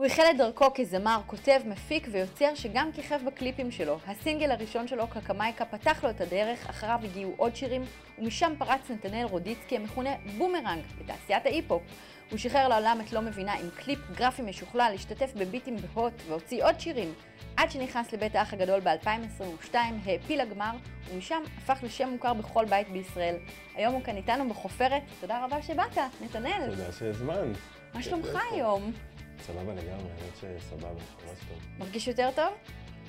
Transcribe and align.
הוא 0.00 0.06
החל 0.06 0.22
את 0.30 0.36
דרכו 0.36 0.64
כזמר, 0.74 1.20
כותב, 1.26 1.60
מפיק 1.66 2.08
ויוצר 2.12 2.54
שגם 2.54 2.92
כיכב 2.92 3.20
בקליפים 3.26 3.70
שלו. 3.70 3.98
הסינגל 4.06 4.50
הראשון 4.50 4.88
שלו, 4.88 5.08
קקמייקה, 5.08 5.64
פתח 5.64 6.04
לו 6.04 6.10
את 6.10 6.20
הדרך, 6.20 6.70
אחריו 6.70 7.00
הגיעו 7.04 7.34
עוד 7.36 7.56
שירים, 7.56 7.82
ומשם 8.18 8.52
פרץ 8.58 8.90
נתנאל 8.90 9.26
רודיצקי 9.26 9.76
המכונה 9.76 10.10
בומרנג 10.38 10.82
בתעשיית 10.98 11.46
ההיפ-הופ. 11.46 11.82
הוא 12.30 12.38
שחרר 12.38 12.68
לעולם 12.68 12.98
את 13.06 13.12
לא 13.12 13.20
מבינה 13.20 13.52
עם 13.52 13.70
קליפ 13.76 13.98
גרפי 14.14 14.42
משוכלל, 14.42 14.92
השתתף 14.94 15.32
בביטים 15.36 15.76
בהוט 15.76 16.12
והוציא 16.28 16.64
עוד 16.64 16.80
שירים. 16.80 17.14
עד 17.56 17.70
שנכנס 17.70 18.12
לבית 18.12 18.34
האח 18.34 18.52
הגדול 18.52 18.80
ב-2022, 18.80 19.74
העפיל 20.04 20.42
לגמר, 20.42 20.72
ומשם 21.10 21.42
הפך 21.58 21.78
לשם 21.82 22.08
מוכר 22.08 22.34
בכל 22.34 22.64
בית 22.64 22.88
בישראל. 22.88 23.36
היום 23.74 23.94
הוא 23.94 24.02
כאן 24.02 24.16
איתנו 24.16 24.48
בחופרת, 24.48 25.02
תודה 25.20 25.44
רבה 25.44 25.62
שבאת, 25.62 25.98
נתנאל. 26.20 26.70
תודה 26.70 26.92
שהזמנת. 26.92 27.56
מה 27.94 28.02
שלומך 28.02 28.38
היום? 28.52 28.92
סבבה 29.40 29.74
לגמרי, 29.74 30.10
האמת 30.10 30.36
שסבבה, 30.60 30.88
ממש 30.92 31.38
טוב. 31.48 31.58
מרגיש 31.78 32.08
יותר 32.08 32.28
טוב? 32.36 32.48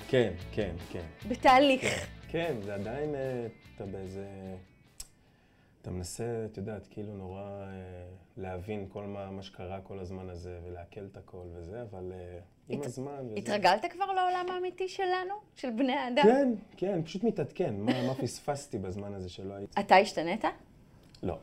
כן, 0.08 0.32
כן, 0.52 0.74
כן. 0.90 1.04
בתהליך. 1.28 2.06
כן, 2.28 2.56
זה 2.62 2.74
עדיין, 2.74 3.14
אה, 3.14 3.46
אתה 3.76 3.86
באיזה... 3.86 4.26
אתה 5.82 5.90
מנסה, 5.90 6.24
את 6.52 6.56
יודעת, 6.56 6.86
כאילו 6.90 7.12
נורא 7.16 7.40
אה, 7.42 7.66
להבין 8.36 8.86
כל 8.92 9.04
מה, 9.04 9.30
מה 9.30 9.42
שקרה 9.42 9.80
כל 9.80 9.98
הזמן 9.98 10.28
הזה, 10.28 10.58
ולעכל 10.64 11.00
את 11.12 11.16
הכל 11.16 11.46
וזה, 11.54 11.82
אבל 11.82 12.12
אה, 12.14 12.38
עם 12.68 12.80
הת- 12.80 12.86
הזמן... 12.86 13.24
וזה- 13.26 13.34
התרגלת 13.36 13.84
כבר 13.92 14.06
לעולם 14.06 14.46
האמיתי 14.54 14.88
שלנו? 14.88 15.34
של 15.56 15.70
בני 15.70 15.92
האדם? 15.92 16.22
כן, 16.22 16.48
כן, 16.76 17.02
פשוט 17.04 17.24
מתעדכן. 17.24 17.74
מה, 17.78 18.06
מה 18.06 18.14
פספסתי 18.14 18.78
בזמן 18.78 19.14
הזה 19.14 19.28
שלא 19.28 19.54
הייתי? 19.54 19.80
אתה 19.80 19.96
השתנית? 19.96 20.44
לא, 21.22 21.38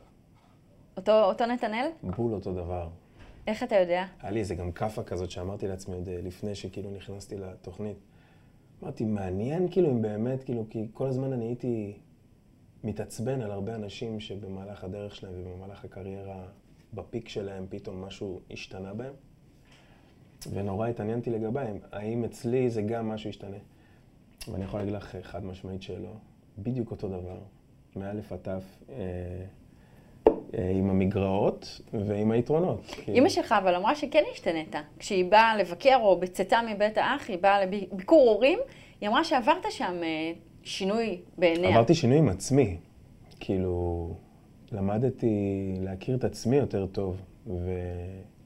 אותו, 0.96 1.24
אותו 1.24 1.46
נתנאל? 1.46 1.86
בול 2.02 2.34
אותו 2.34 2.52
דבר. 2.52 2.88
איך 3.46 3.62
אתה 3.62 3.76
יודע? 3.76 4.06
היה 4.20 4.30
לי 4.30 4.40
איזה 4.40 4.54
גם 4.54 4.72
כאפה 4.72 5.02
כזאת 5.02 5.30
שאמרתי 5.30 5.68
לעצמי 5.68 5.94
עוד 5.94 6.08
אה, 6.08 6.20
לפני 6.22 6.54
שכאילו 6.54 6.90
נכנסתי 6.90 7.36
לתוכנית. 7.36 7.96
אמרתי, 8.82 9.04
מעניין 9.04 9.68
כאילו 9.70 9.90
אם 9.90 10.02
באמת, 10.02 10.42
כאילו, 10.42 10.66
כי 10.70 10.88
כל 10.92 11.06
הזמן 11.06 11.32
אני 11.32 11.44
הייתי 11.44 11.98
מתעצבן 12.84 13.40
על 13.40 13.50
הרבה 13.50 13.74
אנשים 13.74 14.20
שבמהלך 14.20 14.84
הדרך 14.84 15.14
שלהם 15.14 15.34
ובמהלך 15.36 15.84
הקריירה, 15.84 16.46
בפיק 16.94 17.28
שלהם, 17.28 17.66
פתאום 17.70 18.04
משהו 18.04 18.40
השתנה 18.50 18.94
בהם. 18.94 19.12
ונורא 20.52 20.88
התעניינתי 20.88 21.30
לגביהם, 21.30 21.78
האם 21.92 22.24
אצלי 22.24 22.70
זה 22.70 22.82
גם 22.82 23.08
משהו 23.08 23.30
ישתנה. 23.30 23.56
ואני 24.48 24.64
יכול 24.64 24.80
להגיד 24.80 24.94
לך 24.94 25.14
אה, 25.14 25.22
חד 25.22 25.44
משמעית 25.44 25.82
שלא, 25.82 26.12
בדיוק 26.58 26.90
אותו 26.90 27.08
דבר, 27.08 27.38
מאלף 27.96 28.32
עד 28.32 28.48
אה, 28.48 28.58
אה, 28.88 29.44
עם 30.52 30.90
המגרעות 30.90 31.80
ועם 31.92 32.30
היתרונות. 32.30 32.80
כאילו. 32.86 33.16
אימא 33.16 33.28
שלך 33.28 33.54
אבל 33.62 33.74
אמרה 33.74 33.94
שכן 33.94 34.22
השתנית. 34.32 34.74
כשהיא 34.98 35.24
באה 35.24 35.56
לבקר 35.56 35.98
או 36.02 36.20
בצאתה 36.20 36.60
מבית 36.70 36.98
האח, 36.98 37.28
היא 37.28 37.38
באה 37.38 37.64
לביקור 37.64 38.30
הורים, 38.30 38.58
היא 39.00 39.08
אמרה 39.08 39.24
שעברת 39.24 39.64
שם 39.70 40.00
אה, 40.02 40.32
שינוי 40.62 41.20
בעיניה. 41.38 41.70
עברתי 41.70 41.94
שינוי 41.94 42.18
עם 42.18 42.28
עצמי. 42.28 42.76
כאילו, 43.40 44.08
למדתי 44.72 45.74
להכיר 45.80 46.16
את 46.16 46.24
עצמי 46.24 46.56
יותר 46.56 46.86
טוב 46.86 47.22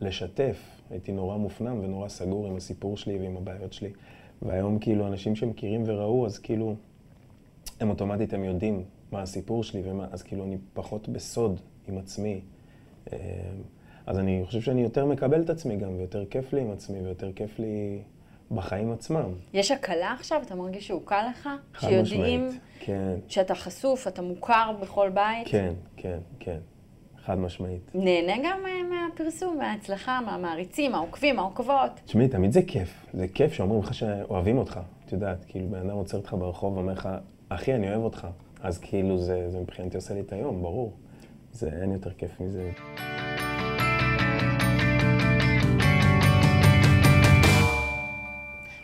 ולשתף. 0.01 0.81
הייתי 0.91 1.13
נורא 1.13 1.37
מופנם 1.37 1.81
ונורא 1.83 2.09
סגור 2.09 2.47
עם 2.47 2.57
הסיפור 2.57 2.97
שלי 2.97 3.19
ועם 3.19 3.37
הבעיות 3.37 3.73
שלי. 3.73 3.91
והיום 4.43 4.79
כאילו 4.79 5.07
אנשים 5.07 5.37
שמכירים 5.37 5.83
וראו, 5.87 6.27
אז 6.27 6.39
כאילו, 6.39 6.75
הם 7.81 7.91
אוטומטית, 7.91 8.35
הם 8.35 8.45
יודעים 8.45 8.85
מה 9.13 9.23
הסיפור 9.23 9.65
שלי, 9.65 9.83
ומה, 9.85 10.07
אז 10.11 10.23
כאילו 10.23 10.45
אני 10.45 10.57
פחות 10.73 11.09
בסוד 11.09 11.61
עם 11.89 11.99
עצמי. 11.99 12.41
אה, 13.13 13.19
אז 14.07 14.19
אני 14.19 14.43
חושב 14.47 14.61
שאני 14.61 14.83
יותר 14.83 15.07
מקבל 15.07 15.43
את 15.43 15.51
עצמי 15.51 15.77
גם, 15.77 15.97
ויותר 15.97 16.25
כיף 16.27 16.53
לי 16.53 16.61
עם 16.61 16.71
עצמי, 16.71 17.01
ויותר 17.01 17.33
כיף 17.33 17.59
לי 17.59 18.03
בחיים 18.51 18.93
עצמם. 18.93 19.33
יש 19.53 19.71
הקלה 19.71 20.13
עכשיו? 20.13 20.43
אתה 20.47 20.55
מרגיש 20.55 20.87
שהוא 20.87 21.03
קל 21.05 21.27
לך? 21.31 21.49
חד 21.75 21.89
שיודעים 21.89 22.49
משמעית. 22.49 22.61
כן. 22.81 23.15
שאתה 23.29 23.55
חשוף, 23.55 24.09
אתה 24.09 24.23
מוכר 24.23 24.73
בכל 24.81 25.11
בית? 25.11 25.49
כן, 25.49 25.73
כן, 25.97 26.19
כן. 26.39 26.59
חד 27.25 27.39
משמעית. 27.39 27.91
נהנה 27.95 28.33
גם 28.45 28.59
אה, 28.67 28.83
מהפרסום, 28.83 29.59
מההצלחה, 29.59 30.21
מהמעריצים, 30.27 30.95
העוקבים, 30.95 31.39
העוקבות. 31.39 31.91
תשמעי, 32.05 32.29
תמיד 32.29 32.53
זה 32.53 32.63
כיף. 32.63 33.07
זה 33.15 33.29
כיף 33.29 33.53
שאומרים 33.53 33.81
לך 33.81 33.95
שאוהבים 33.95 34.59
אותך. 34.59 34.81
את 35.07 35.13
יודעת, 35.13 35.45
כאילו, 35.49 35.69
בן 35.69 35.79
אדם 35.79 35.97
עוצר 35.97 36.17
אותך 36.17 36.35
ברחוב 36.39 36.77
ואומר 36.77 36.93
לך, 36.93 37.09
אחי, 37.49 37.75
אני 37.75 37.91
אוהב 37.91 38.03
אותך. 38.03 38.27
אז 38.63 38.79
כאילו, 38.79 39.19
זה, 39.19 39.51
זה 39.51 39.61
מבחינתי 39.61 39.97
עושה 39.97 40.15
לי 40.15 40.21
את 40.21 40.33
היום, 40.33 40.63
ברור. 40.63 40.93
זה 41.55 41.69
אין 41.83 41.93
יותר 41.93 42.11
כיף 42.11 42.41
מזה. 42.41 42.71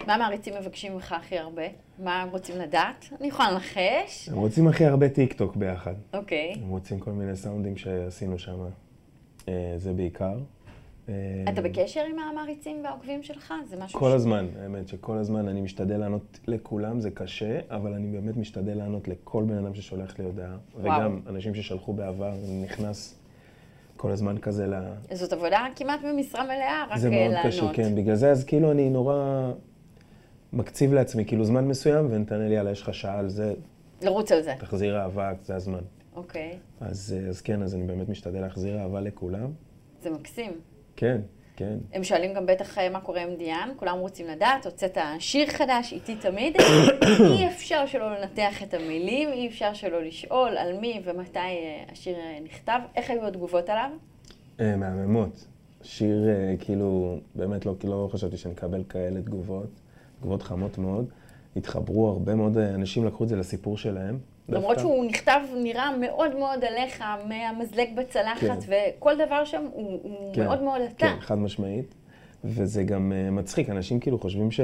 מה 0.06 0.14
המעריצים 0.14 0.54
מבקשים 0.60 0.94
ממך 0.94 1.12
הכי 1.12 1.38
הרבה? 1.38 1.62
מה 1.98 2.22
הם 2.22 2.28
רוצים 2.28 2.56
לדעת? 2.58 3.04
אני 3.20 3.28
יכולה 3.28 3.50
לנחש. 3.50 4.28
הם 4.28 4.36
רוצים 4.36 4.68
הכי 4.68 4.84
הרבה 4.84 5.08
טיק 5.08 5.32
טוק 5.32 5.56
ביחד. 5.56 5.94
אוקיי. 6.14 6.52
הם 6.62 6.68
רוצים 6.68 7.00
כל 7.00 7.10
מיני 7.10 7.36
סאונדים 7.36 7.76
שעשינו 7.76 8.38
שם. 8.38 8.58
אה, 9.48 9.74
זה 9.76 9.92
בעיקר. 9.92 10.38
אה, 11.10 11.52
אתה 11.52 11.62
בקשר 11.62 12.00
עם 12.10 12.18
המעריצים 12.18 12.84
והעוקבים 12.84 13.22
שלך? 13.22 13.54
זה 13.68 13.76
משהו 13.76 14.00
כל 14.00 14.10
ש- 14.10 14.14
הזמן, 14.14 14.46
האמת 14.62 14.88
שכל 14.88 15.18
הזמן 15.18 15.48
אני 15.48 15.60
משתדל 15.60 15.96
לענות 15.96 16.40
לכולם, 16.46 17.00
זה 17.00 17.10
קשה, 17.10 17.60
אבל 17.70 17.92
אני 17.94 18.06
באמת 18.06 18.36
משתדל 18.36 18.74
לענות 18.78 19.08
לכל 19.08 19.44
בן 19.44 19.64
אדם 19.64 19.74
ששולח 19.74 20.18
לי 20.18 20.24
הודעה. 20.24 20.56
וגם 20.82 21.20
אנשים 21.26 21.54
ששלחו 21.54 21.92
בעבר, 21.92 22.28
אני 22.32 22.62
נכנס 22.62 23.16
כל 23.96 24.10
הזמן 24.10 24.38
כזה 24.38 24.66
ל... 24.66 24.74
זאת 25.12 25.32
עבודה 25.32 25.66
כמעט 25.76 26.00
במשרה 26.04 26.44
מלאה, 26.44 26.84
רק 26.90 26.98
זה 26.98 27.08
אה, 27.08 27.12
מאוד 27.12 27.32
לענות. 27.32 27.46
קשה, 27.46 27.72
כן. 27.72 27.94
בגלל 27.94 28.14
זה, 28.14 28.30
אז 28.30 28.44
כאילו 28.44 28.70
אני 28.70 28.90
נורא 28.90 29.50
מקציב 30.52 30.92
לעצמי, 30.92 31.24
כאילו 31.24 31.44
זמן 31.44 31.68
מסוים, 31.68 32.06
ונתן 32.10 32.38
לי, 32.40 32.54
יאללה, 32.54 32.70
יש 32.70 32.82
לך 32.82 32.94
שעה 32.94 33.18
על 33.18 33.28
זה, 33.28 33.54
לרוץ 34.02 34.32
על 34.32 34.42
זה. 34.42 34.54
תחזיר 34.58 35.00
אהבה, 35.00 35.32
זה 35.42 35.54
הזמן. 35.54 35.80
אוקיי. 36.16 36.58
אז, 36.80 37.16
אה, 37.18 37.28
אז 37.28 37.40
כן, 37.40 37.62
אז 37.62 37.74
אני 37.74 37.84
באמת 37.84 38.08
משתדל 38.08 38.40
להחזיר 38.40 38.78
אהבה 38.78 39.00
לכולם. 39.00 39.50
זה 40.02 40.10
מקסים. 40.10 40.52
כן, 41.00 41.20
כן. 41.56 41.78
הם 41.92 42.04
שואלים 42.04 42.34
גם 42.34 42.46
בטח 42.46 42.78
אה, 42.78 42.88
מה 42.88 43.00
קורה 43.00 43.22
עם 43.22 43.36
דיאן, 43.36 43.70
כולם 43.76 43.98
רוצים 43.98 44.26
לדעת, 44.26 44.66
הוצאת 44.66 44.98
שיר 45.18 45.46
חדש, 45.50 45.92
איתי 45.92 46.16
תמיד. 46.16 46.56
אי 47.36 47.46
אפשר 47.48 47.86
שלא 47.86 48.18
לנתח 48.18 48.62
את 48.62 48.74
המילים, 48.74 49.28
אי 49.28 49.48
אפשר 49.48 49.74
שלא 49.74 50.02
לשאול 50.02 50.56
על 50.56 50.78
מי 50.80 51.02
ומתי 51.04 51.38
אה, 51.38 51.84
השיר 51.92 52.16
אה, 52.16 52.38
נכתב. 52.44 52.80
איך 52.96 53.10
היו 53.10 53.26
התגובות 53.26 53.68
עליו? 53.68 53.90
מהממות. 54.58 55.46
שיר, 55.82 56.28
כאילו, 56.58 57.18
באמת 57.34 57.66
לא, 57.66 57.74
לא 57.84 58.08
חשבתי 58.12 58.36
שנקבל 58.36 58.84
כאלה 58.88 59.22
תגובות. 59.22 59.70
תגובות 60.18 60.42
חמות 60.42 60.78
מאוד. 60.78 61.08
התחברו 61.56 62.08
הרבה 62.08 62.34
מאוד 62.34 62.58
אה, 62.58 62.74
אנשים, 62.74 63.04
לקחו 63.04 63.24
את 63.24 63.28
זה 63.28 63.36
לסיפור 63.36 63.78
שלהם. 63.78 64.18
למרות 64.48 64.76
דווקא. 64.76 64.80
שהוא 64.80 65.04
נכתב, 65.04 65.40
נראה 65.56 65.96
מאוד 65.96 66.36
מאוד 66.36 66.64
עליך, 66.64 67.04
מהמזלג 67.28 67.88
בצלחת, 67.96 68.64
כן. 68.64 68.94
וכל 68.98 69.12
דבר 69.26 69.44
שם 69.44 69.66
הוא, 69.72 70.00
הוא 70.02 70.34
כן, 70.34 70.44
מאוד 70.44 70.62
מאוד 70.62 70.80
אתה. 70.80 71.06
כן, 71.06 71.16
חד 71.20 71.38
משמעית. 71.38 71.94
וזה 72.44 72.82
גם 72.82 73.12
uh, 73.12 73.30
מצחיק, 73.30 73.70
אנשים 73.70 74.00
כאילו 74.00 74.18
חושבים 74.18 74.50
ש... 74.50 74.60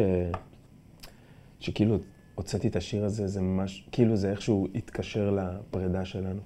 שכאילו 1.61 1.97
הוצאתי 2.35 2.69
את 2.69 2.77
השיר 2.77 3.05
הזה, 3.05 3.27
זה 3.27 3.41
ממש, 3.41 3.89
כאילו 3.93 4.17
זה 4.17 4.31
איכשהו 4.31 4.67
התקשר 4.75 5.31
לפרידה 5.31 6.05
שלנו. 6.05 6.41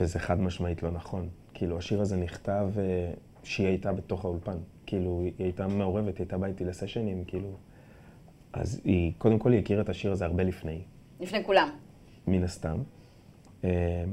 וזה 0.00 0.18
חד 0.18 0.40
משמעית 0.40 0.82
לא 0.82 0.90
נכון. 0.90 1.28
כאילו, 1.54 1.78
השיר 1.78 2.00
הזה 2.00 2.16
נכתב 2.16 2.68
uh, 2.74 3.18
שהיא 3.44 3.66
הייתה 3.66 3.92
בתוך 3.92 4.24
האולפן. 4.24 4.56
כאילו, 4.86 5.20
היא 5.24 5.32
הייתה 5.38 5.66
מעורבת, 5.66 6.16
היא 6.18 6.24
הייתה 6.24 6.38
באה 6.38 6.48
איתי 6.48 6.64
לסשנים, 6.64 7.24
כאילו... 7.26 7.48
אז 8.54 8.80
היא, 8.84 9.12
קודם 9.18 9.38
כל 9.38 9.52
היא 9.52 9.60
הכירה 9.60 9.82
את 9.82 9.88
השיר 9.88 10.12
הזה 10.12 10.24
הרבה 10.24 10.42
לפני. 10.42 10.80
לפני 11.20 11.44
כולם. 11.44 11.68
מן 12.26 12.44
הסתם. 12.44 12.78
אה, 13.64 14.04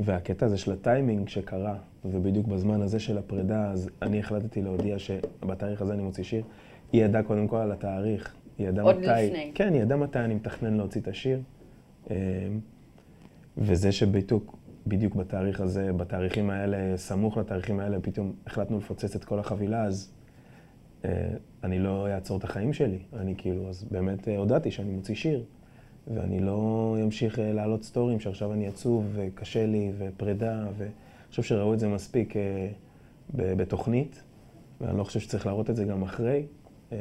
והקטע 0.00 0.46
הזה 0.46 0.58
של 0.58 0.72
הטיימינג 0.72 1.28
שקרה, 1.28 1.76
ובדיוק 2.04 2.46
בזמן 2.46 2.82
הזה 2.82 3.00
של 3.00 3.18
הפרידה, 3.18 3.70
אז 3.70 3.90
אני 4.02 4.18
החלטתי 4.18 4.62
להודיע 4.62 4.98
שבתאריך 4.98 5.82
הזה 5.82 5.92
אני 5.92 6.02
מוציא 6.02 6.24
שיר. 6.24 6.44
היא 6.92 7.04
ידעה 7.04 7.22
קודם 7.22 7.48
כל 7.48 7.56
על 7.56 7.72
התאריך. 7.72 8.34
היא 8.58 8.68
ידעה 8.68 8.84
עוד 8.84 8.98
מתי... 8.98 9.06
לפני. 9.06 9.52
כן, 9.54 9.72
היא 9.72 9.82
ידעה 9.82 9.98
מתי 9.98 10.18
אני 10.18 10.34
מתכנן 10.34 10.74
להוציא 10.74 11.00
את 11.00 11.08
השיר. 11.08 11.40
אה, 12.10 12.16
וזה 13.58 13.92
שבדיוק 13.92 14.56
בדיוק 14.86 15.14
בתאריך 15.14 15.60
הזה, 15.60 15.92
בתאריכים 15.92 16.50
האלה, 16.50 16.96
סמוך 16.96 17.36
לתאריכים 17.36 17.80
האלה, 17.80 18.00
פתאום 18.00 18.32
החלטנו 18.46 18.78
לפוצץ 18.78 19.16
את 19.16 19.24
כל 19.24 19.38
החבילה, 19.38 19.84
אז 19.84 20.12
אני 21.64 21.78
לא 21.78 22.08
אעצור 22.14 22.38
את 22.38 22.44
החיים 22.44 22.72
שלי. 22.72 22.98
אני 23.16 23.34
כאילו, 23.38 23.68
אז 23.68 23.84
באמת 23.90 24.28
אה, 24.28 24.36
הודעתי 24.36 24.70
שאני 24.70 24.90
מוציא 24.90 25.14
שיר, 25.14 25.44
ואני 26.14 26.40
לא 26.40 26.96
אמשיך 27.02 27.38
אה, 27.38 27.52
להעלות 27.52 27.82
סטורים 27.82 28.20
שעכשיו 28.20 28.52
אני 28.52 28.68
עצוב 28.68 29.04
וקשה 29.12 29.66
לי 29.66 29.92
ופרידה, 29.98 30.66
ואני 30.78 30.90
חושב 31.30 31.42
שראו 31.42 31.74
את 31.74 31.78
זה 31.78 31.88
מספיק 31.88 32.36
אה, 32.36 32.70
בתוכנית, 33.34 34.22
ואני 34.80 34.98
לא 34.98 35.04
חושב 35.04 35.20
שצריך 35.20 35.46
להראות 35.46 35.70
את 35.70 35.76
זה 35.76 35.84
גם 35.84 36.02
אחרי. 36.02 36.46
אה, 36.92 36.98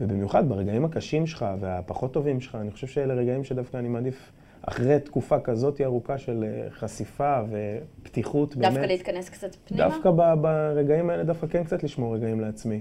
ובמיוחד 0.00 0.48
ברגעים 0.48 0.84
הקשים 0.84 1.26
שלך 1.26 1.46
והפחות 1.60 2.12
טובים 2.12 2.40
שלך, 2.40 2.54
אני 2.54 2.70
חושב 2.70 2.86
שאלה 2.86 3.14
רגעים 3.14 3.44
שדווקא 3.44 3.76
אני 3.76 3.88
מעדיף, 3.88 4.32
אחרי 4.68 5.00
תקופה 5.00 5.40
כזאת 5.40 5.80
ארוכה 5.80 6.18
של 6.18 6.44
אה, 6.44 6.70
חשיפה 6.70 7.40
ופתיחות, 7.50 8.56
באמת. 8.56 8.72
דווקא 8.72 8.86
להתכנס 8.86 9.28
קצת 9.28 9.56
פנימה? 9.64 9.88
דווקא 9.88 10.10
ב- 10.10 10.34
ברגעים 10.40 11.10
האלה, 11.10 11.24
דווקא 11.24 11.46
כן 11.46 11.64
קצת 11.64 11.82
לשמור 11.82 12.14
רגעים 12.14 12.40
לעצמי. 12.40 12.80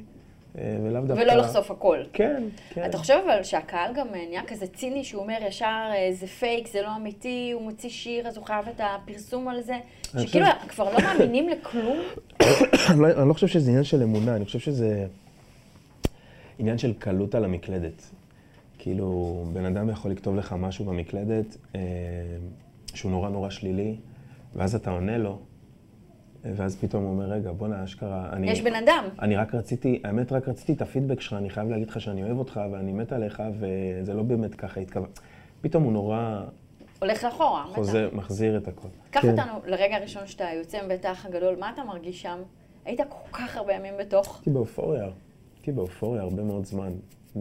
אה, 0.58 0.78
ולאו 0.84 1.02
דווקא... 1.02 1.22
ולא 1.24 1.34
לחשוף 1.34 1.72
הכל. 1.72 1.98
כן, 2.14 2.44
כן. 2.70 2.86
אתה 2.86 2.98
חושב 2.98 3.20
אבל 3.26 3.44
שהקהל 3.44 3.94
גם 3.96 4.08
אה, 4.08 4.26
נהיה 4.30 4.44
כזה 4.48 4.68
ציני, 4.68 5.04
שהוא 5.04 5.22
אומר 5.22 5.38
ישר 5.48 5.90
זה 6.12 6.28
פייק, 6.28 6.68
זה 6.68 6.82
לא 6.82 6.96
אמיתי, 6.96 7.52
הוא 7.54 7.62
מוציא 7.62 7.90
שיר, 7.90 8.28
אז 8.28 8.38
הוא 8.38 8.46
חייב 8.46 8.68
את 8.68 8.82
הפרסום 8.84 9.48
על 9.48 9.62
זה? 9.62 9.76
שכאילו 10.20 10.46
כבר 10.68 10.94
לא 10.94 11.00
מאמינים 11.04 11.50
לכלום? 11.50 11.98
לא- 13.02 13.22
אני 13.22 13.30
לא 13.30 13.34
חושב 13.34 13.48
שזה 13.48 13.70
עניין 13.70 13.84
של 13.84 14.04
אמונה, 14.04 14.36
אני 14.36 14.46
חושב 14.46 14.60
שזה 14.60 15.06
עניין 16.60 16.78
של 16.78 16.94
קלות 16.94 17.36
על 17.36 17.44
המקלדת. 17.44 18.17
כאילו, 18.88 19.44
בן 19.54 19.66
אדם 19.66 19.90
יכול 19.90 20.12
לכתוב 20.12 20.36
לך 20.36 20.54
משהו 20.54 20.86
במקלדת 20.86 21.58
אה, 21.76 21.82
שהוא 22.94 23.12
נורא 23.12 23.30
נורא 23.30 23.50
שלילי, 23.50 23.96
ואז 24.56 24.76
אתה 24.76 24.92
עונה 24.92 25.18
לו, 25.18 25.40
ואז 26.44 26.76
פתאום 26.76 27.04
הוא 27.04 27.12
אומר, 27.12 27.26
רגע, 27.26 27.52
בואנה, 27.52 27.84
אשכרה, 27.84 28.30
אני... 28.34 28.52
יש 28.52 28.62
בן 28.62 28.76
אדם. 28.76 29.04
אני 29.22 29.36
רק 29.36 29.56
רציתי, 29.56 30.02
האמת, 30.04 30.32
רק 30.32 30.48
רציתי 30.48 30.74
את 30.74 30.82
הפידבק 30.82 31.22
שלך, 31.22 31.34
אני 31.34 31.50
חייב 31.50 31.70
להגיד 31.70 31.90
לך 31.90 32.02
שאני 32.02 32.24
אוהב 32.24 32.38
אותך 32.38 32.60
ואני 32.72 32.94
מת 32.94 33.12
עליך, 33.12 33.44
וזה 33.60 34.14
לא 34.14 34.24
באמת 34.24 34.56
ככה 34.56 34.80
התכוון. 34.80 35.10
פתאום 35.62 35.84
הוא 35.84 35.92
נורא 35.92 36.44
הולך 37.00 37.24
לאחורה, 37.24 37.66
בטח. 37.66 37.76
חוזר, 37.76 38.10
מחזיר 38.14 38.58
את 38.58 38.68
הכל. 38.68 38.88
קח 39.12 39.22
כן. 39.22 39.32
אותנו 39.32 39.54
לרגע 39.66 39.96
הראשון 39.96 40.28
שאתה 40.28 40.46
יוצא 40.58 40.86
מבית 40.86 41.06
האח 41.06 41.26
הגדול, 41.26 41.56
מה 41.60 41.72
אתה 41.74 41.84
מרגיש 41.84 42.22
שם? 42.22 42.40
היית 42.86 43.00
כל 43.10 43.38
כך 43.38 43.58
הרבה 43.58 43.74
ימים 43.74 43.94
בתוך. 44.00 44.36
הייתי 44.36 44.50
באופוריה, 44.50 45.08
הייתי 45.56 45.72
באופוריה 45.72 46.22
הרבה 46.22 46.44
מאוד 46.44 46.66
זמן. 46.66 46.92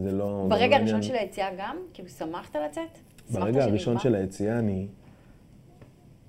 זה 0.02 0.12
לא... 0.12 0.40
זה 0.42 0.48
ברגע 0.48 0.78
לא 0.78 0.82
הראשון 0.82 1.02
של 1.02 1.14
היציאה 1.14 1.48
גם? 1.58 1.76
כאילו, 1.94 2.08
שמחת 2.08 2.56
לצאת? 2.56 2.98
ברגע 3.30 3.64
הראשון? 3.64 3.98
של 3.98 4.14
היציאה 4.14 4.58
אני 4.58 4.88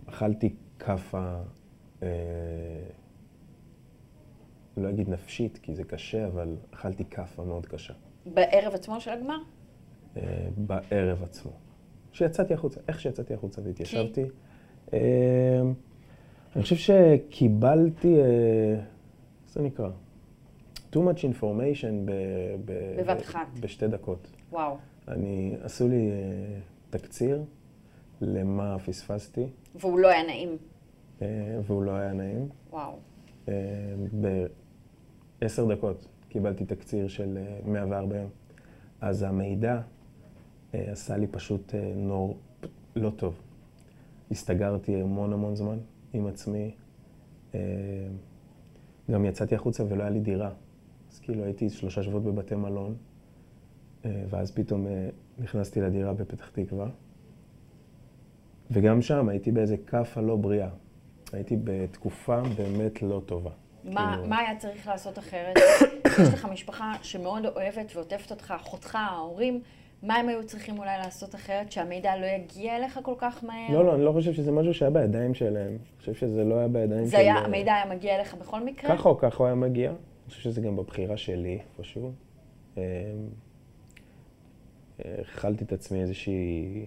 אכלתי 0.06 0.54
כאפה, 0.80 1.36
אה, 2.04 2.08
לא 4.78 4.90
אגיד 4.90 5.10
נפשית, 5.10 5.60
כי 5.62 5.76
זה 5.76 5.84
קשה, 5.84 6.28
אבל 6.28 6.56
אכלתי 6.74 7.06
כאפה 7.06 7.44
מאוד 7.44 7.66
קשה. 7.66 7.94
בערב 8.26 8.74
עצמו 8.74 9.02
של 9.02 9.12
הגמר? 9.12 9.38
אה, 10.18 10.48
בערב 10.58 11.24
עצמו. 11.24 11.52
כשיצאתי 12.12 12.54
החוצה, 12.54 12.80
איך 12.88 13.00
שיצאתי 13.00 13.34
החוצה 13.34 13.62
והתיישבתי. 13.66 14.24
אה, 14.94 15.62
אני 16.56 16.64
חושב 16.64 16.76
שקיבלתי, 16.76 18.16
אה, 18.20 18.24
איך 18.74 19.54
זה 19.54 19.62
נקרא? 19.62 19.90
Too 20.94 20.98
much 20.98 21.24
information 21.24 22.06
ב, 22.06 22.12
ב, 22.66 23.02
בבת 23.02 23.22
אחת. 23.22 23.48
בשתי 23.60 23.88
דקות. 23.88 24.28
וואו. 24.52 24.78
אני, 25.08 25.56
עשו 25.62 25.88
לי 25.88 26.10
אה, 26.12 26.60
תקציר 26.90 27.44
למה 28.22 28.80
פספסתי, 28.80 29.46
והוא 29.76 30.00
לא 30.00 30.08
היה 30.08 30.24
נעים. 30.24 30.58
אה, 31.22 31.28
והוא 31.64 31.84
לא 31.84 31.92
היה 31.92 32.14
נעים. 32.14 32.50
וואו. 32.70 32.94
אה, 33.50 33.54
בעשר 35.42 35.66
דקות 35.66 36.08
קיבלתי 36.30 36.66
תקציר 36.66 37.08
של 37.08 37.38
אה, 37.38 37.70
104 37.72 38.16
יום. 38.18 38.30
אז 39.02 39.24
המידע 39.24 39.82
אה, 40.74 40.92
עשה 40.92 41.18
לי 41.18 41.28
פשוט 41.28 41.74
נור 41.96 42.38
לא 42.96 43.10
טוב. 43.10 43.42
הסתגרתי 44.32 45.02
המון 45.02 45.34
המון 45.34 45.56
זמן 45.56 45.78
עם 46.14 46.28
עצמי. 46.28 46.72
אה, 47.56 47.60
גם 49.12 49.26
יצאתי 49.26 49.56
החוצה 49.56 49.84
ולא 49.90 50.02
היה 50.02 50.10
לי 50.10 50.20
דירה. 50.20 50.52
אז 51.12 51.20
כאילו 51.20 51.44
הייתי 51.44 51.70
שלושה 51.70 52.04
שבועות 52.04 52.24
בבתי 52.24 52.56
מלון, 52.56 52.96
אה, 54.06 54.24
ואז 54.30 54.52
פתאום 54.52 54.88
אה, 54.88 55.10
נכנסתי 55.40 55.82
לדירה 55.82 56.14
בפתח 56.14 56.50
תקווה. 56.50 56.88
וגם 58.72 59.02
שם 59.02 59.30
הייתי 59.30 59.52
באיזה 59.52 59.78
כאפה 59.78 60.22
לא 60.22 60.36
בריאה. 60.36 60.70
הייתי 61.34 61.58
בתקופה 61.64 62.42
באמת 62.58 63.02
לא 63.02 63.22
טובה. 63.26 63.52
מה, 63.84 64.14
כאילו- 64.14 64.30
מה 64.30 64.40
היה 64.40 64.56
צריך 64.56 64.88
לעשות 64.88 65.20
אחרת? 65.20 65.56
יש 66.22 66.34
לך 66.34 66.46
משפחה 66.46 66.94
שמאוד 67.02 67.46
אוהבת 67.46 67.96
ועוטפת 67.96 68.32
אותך, 68.32 68.54
אחותך, 68.58 68.96
ההורים, 68.96 69.62
מה 70.04 70.16
הם 70.16 70.30
היו 70.30 70.44
צריכים 70.46 70.80
אולי 70.80 70.98
לעשות 70.98 71.36
אחרת, 71.36 71.72
שהמידע 71.72 72.16
לא 72.16 72.26
יגיע 72.26 72.76
אליך 72.76 73.00
כל 73.04 73.14
כך 73.18 73.44
מהר? 73.44 73.74
לא, 73.74 73.86
לא, 73.86 73.96
אני 73.96 74.04
לא 74.04 74.12
חושב 74.12 74.34
שזה 74.34 74.52
משהו 74.52 74.74
שהיה 74.74 74.92
בידיים 74.92 75.34
שלהם. 75.34 75.68
אני 75.68 75.78
חושב 76.00 76.14
שזה 76.14 76.44
לא 76.44 76.56
היה 76.56 76.68
בידיים 76.68 77.04
של... 77.06 77.10
זה 77.10 77.18
היה, 77.18 77.36
המידע 77.36 77.74
היה 77.74 77.96
מגיע 77.96 78.16
אליך 78.16 78.36
בכל 78.36 78.64
מקרה? 78.64 78.98
ככה 78.98 79.10
או 79.10 79.18
ככה 79.18 79.38
הוא 79.38 79.46
היה 79.46 79.56
מגיע. 79.56 79.92
אני 80.28 80.32
חושב 80.32 80.44
שזה 80.44 80.62
גם 80.62 80.76
בבחירה 80.76 81.18
שלי, 81.18 81.60
איפשהו. 81.78 82.12
אמ, 82.78 82.82
הכלתי 85.00 85.64
את 85.64 85.74
עצמי 85.74 86.02
איזושהי... 86.02 86.86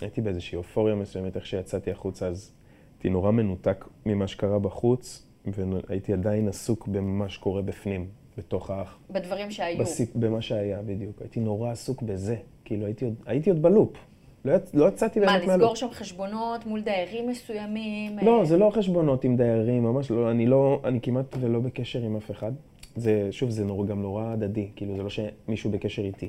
הייתי 0.00 0.20
באיזושהי 0.20 0.56
אופוריה 0.56 0.94
מסוימת, 0.94 1.36
איך 1.36 1.46
שיצאתי 1.46 1.90
החוצה, 1.90 2.26
אז 2.26 2.52
הייתי 2.94 3.08
נורא 3.08 3.30
מנותק 3.30 3.84
ממה 4.06 4.26
שקרה 4.26 4.58
בחוץ, 4.58 5.26
והייתי 5.46 6.12
עדיין 6.12 6.48
עסוק 6.48 6.88
במה 6.88 7.28
שקורה 7.28 7.62
בפנים, 7.62 8.08
בתוך 8.38 8.70
האח. 8.70 8.98
בדברים 9.10 9.50
שהיו. 9.50 9.78
בסיפ... 9.78 10.16
במה 10.16 10.42
שהיה, 10.42 10.82
בדיוק. 10.82 11.20
הייתי 11.22 11.40
נורא 11.40 11.70
עסוק 11.70 12.02
בזה. 12.02 12.36
כאילו, 12.64 12.86
הייתי 12.86 13.04
עוד, 13.04 13.14
הייתי 13.26 13.50
עוד 13.50 13.62
בלופ. 13.62 13.96
לא, 14.44 14.52
יצ... 14.52 14.74
לא 14.74 14.88
יצאתי 14.88 15.20
מה, 15.20 15.26
באמת 15.26 15.46
מהלופ. 15.46 15.62
לסגור 15.62 15.76
שם 15.76 15.90
חשבונות 15.90 16.66
מול 16.66 16.80
דיירים 16.80 17.28
מסוימים? 17.28 18.18
לא, 18.22 18.40
אה, 18.40 18.44
זה 18.44 18.56
לא 18.56 18.70
חשבונות 18.74 19.24
עם 19.24 19.36
דיירים, 19.36 19.82
ממש 19.82 20.10
לא. 20.10 20.30
אני 20.30 20.46
לא, 20.46 20.80
אני 20.84 21.00
כמעט 21.00 21.36
ולא 21.40 21.60
בקשר 21.60 22.02
עם 22.02 22.16
אף 22.16 22.30
אחד. 22.30 22.52
זה, 22.96 23.28
שוב, 23.30 23.50
זה 23.50 23.64
נורא, 23.64 23.86
גם 23.86 24.02
נורא 24.02 24.24
הדדי. 24.24 24.68
כאילו, 24.76 24.96
זה 24.96 25.02
לא 25.02 25.08
שמישהו 25.10 25.70
בקשר 25.70 26.02
איתי. 26.02 26.28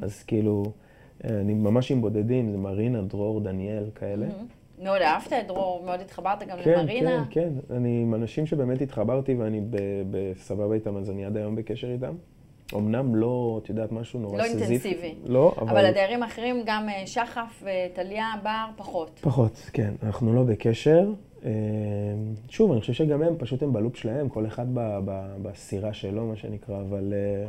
אז 0.00 0.22
כאילו, 0.22 0.64
אני 1.24 1.54
ממש 1.54 1.92
עם 1.92 2.00
בודדים, 2.00 2.50
זה 2.50 2.58
מרינה, 2.58 3.02
דרור, 3.02 3.40
דניאל, 3.40 3.84
כאלה. 3.94 4.26
מאוד 4.82 5.02
אהבת 5.02 5.32
את 5.32 5.46
דרור, 5.46 5.82
מאוד 5.84 6.00
התחברת 6.00 6.42
גם 6.42 6.58
כן, 6.64 6.80
למרינה. 6.80 7.24
כן, 7.30 7.50
כן. 7.68 7.76
אני 7.76 8.02
עם 8.02 8.14
אנשים 8.14 8.46
שבאמת 8.46 8.82
התחברתי 8.82 9.34
ואני 9.34 9.60
בסבבה 10.10 10.74
איתם, 10.74 10.96
אז 10.96 11.10
אני 11.10 11.24
עד 11.24 11.36
היום 11.36 11.56
בקשר 11.56 11.90
איתם. 11.90 12.14
אמנם 12.74 13.14
לא, 13.14 13.60
את 13.62 13.68
יודעת, 13.68 13.92
משהו 13.92 14.20
נורא 14.20 14.38
לא 14.38 14.42
סיזיפי. 14.42 14.88
אינטנסיבי. 14.88 15.14
לא, 15.24 15.54
אבל... 15.58 15.68
אבל 15.68 15.86
הדיירים 15.86 16.22
האחרים, 16.22 16.62
גם 16.66 16.88
אה, 16.88 17.06
שחף 17.06 17.62
וטליה, 17.62 18.26
בר, 18.42 18.66
פחות. 18.76 19.20
פחות, 19.22 19.70
כן. 19.72 19.94
אנחנו 20.02 20.34
לא 20.34 20.42
בקשר. 20.42 21.12
אה, 21.44 21.50
שוב, 22.48 22.72
אני 22.72 22.80
חושב 22.80 22.92
שגם 22.92 23.22
הם, 23.22 23.34
פשוט 23.38 23.62
הם 23.62 23.72
בלופ 23.72 23.96
שלהם, 23.96 24.28
כל 24.28 24.46
אחד 24.46 24.66
ב- 24.74 24.98
ב- 25.04 25.36
בסירה 25.42 25.92
שלו, 25.92 26.26
מה 26.26 26.36
שנקרא, 26.36 26.80
אבל... 26.80 27.14
אה, 27.16 27.48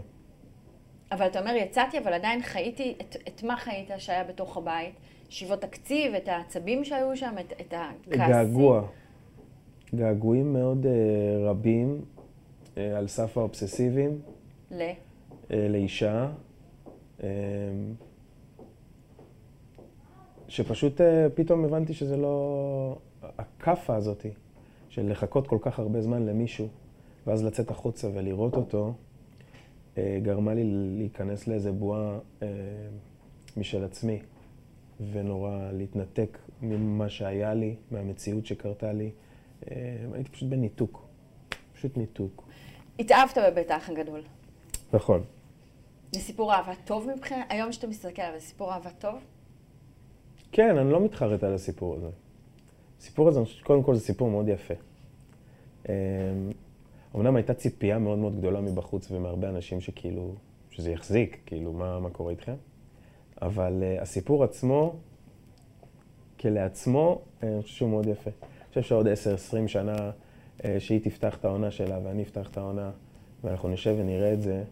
אבל 1.12 1.27
אתה 1.27 1.39
אומר, 1.39 1.55
יצאתי, 1.55 2.00
אבל 2.00 2.13
עדיין 2.13 2.41
חייתי, 2.41 2.95
את, 3.01 3.15
את 3.27 3.43
מה 3.43 3.57
חיית 3.57 3.91
שהיה 3.98 4.24
בתוך 4.24 4.57
הבית? 4.57 4.93
ישיבות 5.29 5.62
תקציב, 5.62 6.13
את 6.13 6.27
העצבים 6.27 6.83
שהיו 6.83 7.17
שם, 7.17 7.36
את, 7.39 7.53
את 7.62 7.74
הכעסים? 7.74 8.17
געגוע. 8.17 8.81
געגועים 9.95 10.53
מאוד 10.53 10.86
אה, 10.86 10.91
רבים 11.50 12.01
אה, 12.77 12.98
על 12.98 13.07
סף 13.07 13.38
האובססיביים 13.38 14.19
ל... 14.71 14.81
אה, 15.51 15.67
לאישה, 15.69 16.29
אה, 17.23 17.29
שפשוט 20.47 21.01
אה, 21.01 21.27
פתאום 21.35 21.65
הבנתי 21.65 21.93
שזה 21.93 22.17
לא... 22.17 22.97
הכאפה 23.38 23.95
הזאתי, 23.95 24.29
של 24.89 25.12
לחכות 25.12 25.47
כל 25.47 25.57
כך 25.62 25.79
הרבה 25.79 26.01
זמן 26.01 26.25
למישהו, 26.25 26.67
ואז 27.27 27.43
לצאת 27.43 27.71
החוצה 27.71 28.07
ולראות 28.13 28.55
אותו, 28.55 28.93
אה, 29.97 30.19
גרמה 30.21 30.53
לי 30.53 30.63
להיכנס 30.97 31.47
לאיזה 31.47 31.71
בועה 31.71 32.19
אה, 32.41 32.47
משל 33.57 33.83
עצמי, 33.83 34.19
ונורא 35.12 35.71
להתנתק 35.71 36.38
ממה 36.62 37.09
שהיה 37.09 37.53
לי, 37.53 37.75
מהמציאות 37.91 38.45
שקרתה 38.45 38.93
לי. 38.93 39.12
אה, 39.71 39.95
הייתי 40.13 40.29
פשוט 40.29 40.50
בניתוק, 40.50 41.07
פשוט 41.73 41.97
ניתוק. 41.97 42.43
התאהבת 43.00 43.38
בבית 43.38 43.71
האח 43.71 43.89
הגדול. 43.89 44.21
נכון. 44.93 45.23
זה 46.12 46.19
סיפור 46.19 46.53
אהבה 46.53 46.73
טוב 46.85 47.07
מבחינת, 47.15 47.45
היום 47.50 47.71
שאתה 47.71 47.88
מסתכל 47.88 48.21
עליו, 48.21 48.39
זה 48.39 48.45
סיפור 48.45 48.73
אהבה 48.73 48.89
טוב? 48.89 49.15
כן, 50.51 50.77
אני 50.77 50.91
לא 50.91 51.05
מתחרט 51.05 51.43
על 51.43 51.53
הסיפור 51.53 51.95
הזה. 51.95 52.09
הסיפור 53.00 53.27
הזה, 53.27 53.39
אני 53.39 53.45
חושב 53.45 53.59
שקודם 53.59 53.83
כל 53.83 53.95
זה 53.95 54.01
סיפור 54.01 54.29
מאוד 54.29 54.47
יפה. 54.47 54.73
אמ, 55.89 55.93
אמנם 57.15 57.35
הייתה 57.35 57.53
ציפייה 57.53 58.00
מאוד 58.00 58.17
מאוד 58.17 58.38
גדולה 58.38 58.62
מבחוץ 58.62 59.12
ומהרבה 59.12 59.50
אנשים 59.50 59.81
שכאילו, 59.81 60.35
שזה 60.71 60.91
יחזיק, 60.91 61.38
כאילו, 61.45 61.73
מה, 61.73 62.00
מה 62.00 62.09
קורה 62.09 62.31
איתכם? 62.31 62.55
אבל 63.41 63.83
uh, 63.83 64.01
הסיפור 64.01 64.43
עצמו, 64.43 64.95
כשלעצמו, 66.38 67.21
אה, 67.43 67.47
אני 67.47 67.62
חושב 67.62 67.75
שהוא 67.75 67.89
מאוד 67.89 68.07
יפה. 68.07 68.29
אני 68.29 68.69
חושב 68.69 68.81
שעוד 68.81 69.07
10-20 69.07 69.67
שנה, 69.67 70.12
uh, 70.59 70.63
שהיא 70.79 71.01
תפתח 71.03 71.35
את 71.35 71.45
העונה 71.45 71.71
שלה 71.71 72.00
ואני 72.03 72.23
אפתח 72.23 72.50
את 72.50 72.57
העונה, 72.57 72.91
ואנחנו 73.43 73.69
נשב 73.69 73.95
ונראה 74.00 74.33
את 74.33 74.41
זה, 74.41 74.63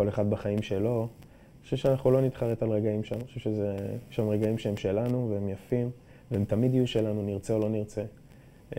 כל 0.00 0.08
אחד 0.08 0.30
בחיים 0.30 0.62
שלו, 0.62 1.00
אני 1.00 1.64
חושב 1.64 1.76
שאנחנו 1.76 2.10
לא 2.10 2.20
נתחרט 2.20 2.62
על 2.62 2.70
רגעים 2.70 3.04
שם. 3.04 3.14
אני 3.14 3.24
חושב 3.24 3.40
שזה, 3.40 3.76
יש 4.10 4.16
שם 4.16 4.28
רגעים 4.28 4.58
שהם 4.58 4.76
שלנו 4.76 5.30
והם 5.30 5.48
יפים, 5.48 5.90
והם 6.30 6.44
תמיד 6.44 6.74
יהיו 6.74 6.86
שלנו, 6.86 7.22
נרצה 7.22 7.54
או 7.54 7.58
לא 7.58 7.68
נרצה. 7.68 8.04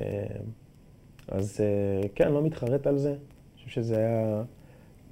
אה, 0.01 0.05
אז 1.27 1.61
אה, 1.61 2.07
כן, 2.15 2.31
לא 2.31 2.43
מתחרט 2.43 2.87
על 2.87 2.97
זה. 2.97 3.09
אני 3.09 3.55
חושב 3.55 3.69
שזה 3.69 3.97
היה 3.97 4.43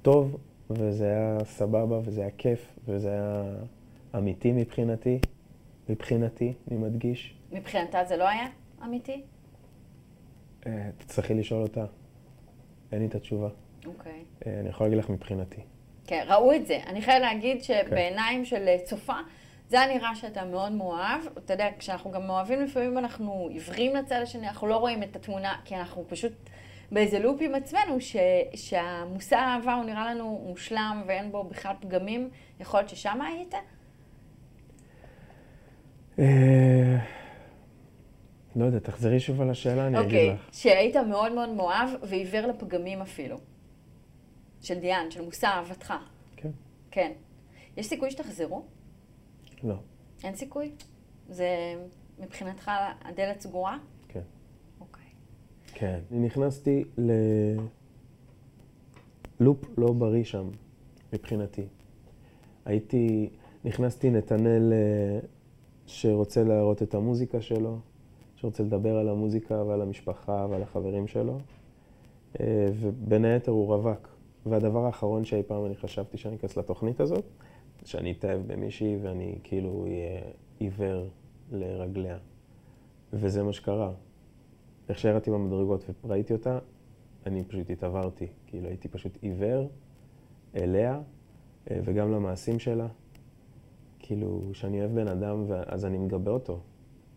טוב, 0.02 0.36
וזה 0.70 1.04
היה 1.04 1.38
סבבה, 1.44 2.00
וזה 2.04 2.20
היה 2.20 2.30
כיף, 2.38 2.78
וזה 2.88 3.10
היה 3.10 3.44
אמיתי 4.16 4.52
מבחינתי. 4.52 5.18
מבחינתי, 5.88 6.52
אני 6.70 6.78
מדגיש. 6.78 7.34
מבחינתה 7.52 8.04
זה 8.04 8.16
לא 8.16 8.28
היה 8.28 8.46
אמיתי? 8.84 9.22
אה, 10.66 10.90
תצטרכי 10.98 11.34
לשאול 11.34 11.62
אותה. 11.62 11.84
אין 12.92 13.00
לי 13.00 13.06
את 13.06 13.14
התשובה. 13.14 13.48
אוקיי. 13.86 14.24
אה, 14.46 14.60
אני 14.60 14.68
יכול 14.68 14.86
להגיד 14.86 14.98
לך 14.98 15.10
מבחינתי. 15.10 15.60
כן, 16.10 16.24
ראו 16.28 16.52
את 16.54 16.66
זה. 16.66 16.78
אני 16.86 17.02
חייבת 17.02 17.22
להגיד 17.22 17.62
שבעיניים 17.62 18.44
של 18.44 18.68
אה, 18.68 18.76
צופה, 18.84 19.14
זה 19.68 19.80
היה 19.80 19.96
נראה 19.96 20.14
שאתה 20.14 20.44
מאוד 20.44 20.72
מאוהב. 20.72 21.20
אתה 21.38 21.52
יודע, 21.52 21.68
כשאנחנו 21.78 22.10
גם 22.10 22.26
מאוהבים, 22.26 22.60
לפעמים 22.60 22.98
אנחנו 22.98 23.48
עיוורים 23.50 23.96
לצד 23.96 24.20
השני, 24.22 24.48
אנחנו 24.48 24.66
לא 24.66 24.76
רואים 24.76 25.02
את 25.02 25.16
התמונה, 25.16 25.56
כי 25.64 25.76
אנחנו 25.76 26.04
פשוט 26.08 26.32
באיזה 26.92 27.18
לופ 27.18 27.40
עם 27.40 27.54
עצמנו, 27.54 28.00
ש, 28.00 28.16
שהמושא 28.54 29.36
האהבה 29.36 29.74
הוא 29.74 29.84
נראה 29.84 30.14
לנו 30.14 30.44
מושלם 30.46 31.02
ואין 31.06 31.32
בו 31.32 31.44
בכלל 31.44 31.72
פגמים. 31.80 32.30
יכול 32.60 32.80
להיות 32.80 32.88
ששם 32.88 33.18
היית? 33.20 33.54
אה, 36.18 36.96
לא 38.56 38.64
יודע, 38.64 38.78
תחזרי 38.78 39.20
שוב 39.20 39.40
על 39.40 39.50
השאלה, 39.50 39.86
אני 39.86 40.00
אגיד 40.00 40.06
אוקיי, 40.06 40.30
לך. 40.30 40.48
שהיית 40.52 40.96
מאוד 40.96 41.32
מאוד 41.32 41.48
מאוהב 41.48 41.88
ועיוור 42.02 42.46
לפגמים 42.46 43.02
אפילו. 43.02 43.36
של 44.60 44.78
דיאן, 44.80 45.10
של 45.10 45.24
מושא 45.24 45.46
אהבתך. 45.46 45.94
כן. 46.36 46.50
כן. 46.90 47.12
יש 47.76 47.86
סיכוי 47.86 48.10
שתחזרו? 48.10 48.64
לא, 49.62 49.74
אין 50.24 50.34
סיכוי? 50.34 50.72
זה 51.28 51.46
מבחינתך 52.18 52.70
הדלת 53.04 53.40
סגורה? 53.40 53.78
כן. 54.08 54.22
אוקיי. 54.80 55.04
כן. 55.66 56.00
אני 56.10 56.26
נכנסתי 56.26 56.84
ללופ 59.38 59.64
לא 59.78 59.92
בריא 59.92 60.24
שם, 60.24 60.48
מבחינתי. 61.12 61.66
הייתי, 62.64 63.30
נכנסתי 63.64 64.10
נתנאל 64.10 64.72
אה, 64.72 65.18
שרוצה 65.86 66.44
להראות 66.44 66.82
את 66.82 66.94
המוזיקה 66.94 67.40
שלו, 67.40 67.78
שרוצה 68.36 68.62
לדבר 68.62 68.96
על 68.96 69.08
המוזיקה 69.08 69.62
ועל 69.62 69.82
המשפחה 69.82 70.46
ועל 70.50 70.62
החברים 70.62 71.06
שלו, 71.06 71.38
אה, 72.40 72.68
ובין 72.80 73.24
היתר 73.24 73.52
הוא 73.52 73.74
רווק. 73.74 74.09
והדבר 74.46 74.86
האחרון 74.86 75.24
שאי 75.24 75.42
פעם 75.42 75.66
אני 75.66 75.76
חשבתי 75.76 76.16
שאני 76.16 76.36
אכנס 76.36 76.56
לתוכנית 76.56 77.00
הזאת, 77.00 77.24
שאני 77.84 78.12
אתאהב 78.12 78.40
במישהי 78.46 78.96
ואני 79.02 79.38
כאילו 79.44 79.84
אהיה 79.84 80.20
עיוור 80.58 81.08
לרגליה. 81.50 82.18
וזה 83.12 83.42
מה 83.42 83.52
שקרה. 83.52 83.92
איך 84.88 84.98
שירדתי 84.98 85.30
במדרגות 85.30 85.84
וראיתי 86.04 86.32
אותה, 86.32 86.58
אני 87.26 87.44
פשוט 87.44 87.70
התעברתי. 87.70 88.26
כאילו 88.46 88.68
הייתי 88.68 88.88
פשוט 88.88 89.18
עיוור 89.20 89.68
אליה 90.56 91.00
אה, 91.70 91.80
וגם 91.84 92.12
למעשים 92.12 92.58
שלה. 92.58 92.86
כאילו, 93.98 94.42
כשאני 94.52 94.80
אוהב 94.80 94.94
בן 94.94 95.08
אדם, 95.08 95.44
אז 95.66 95.84
אני 95.84 95.98
מגבה 95.98 96.30
אותו. 96.30 96.60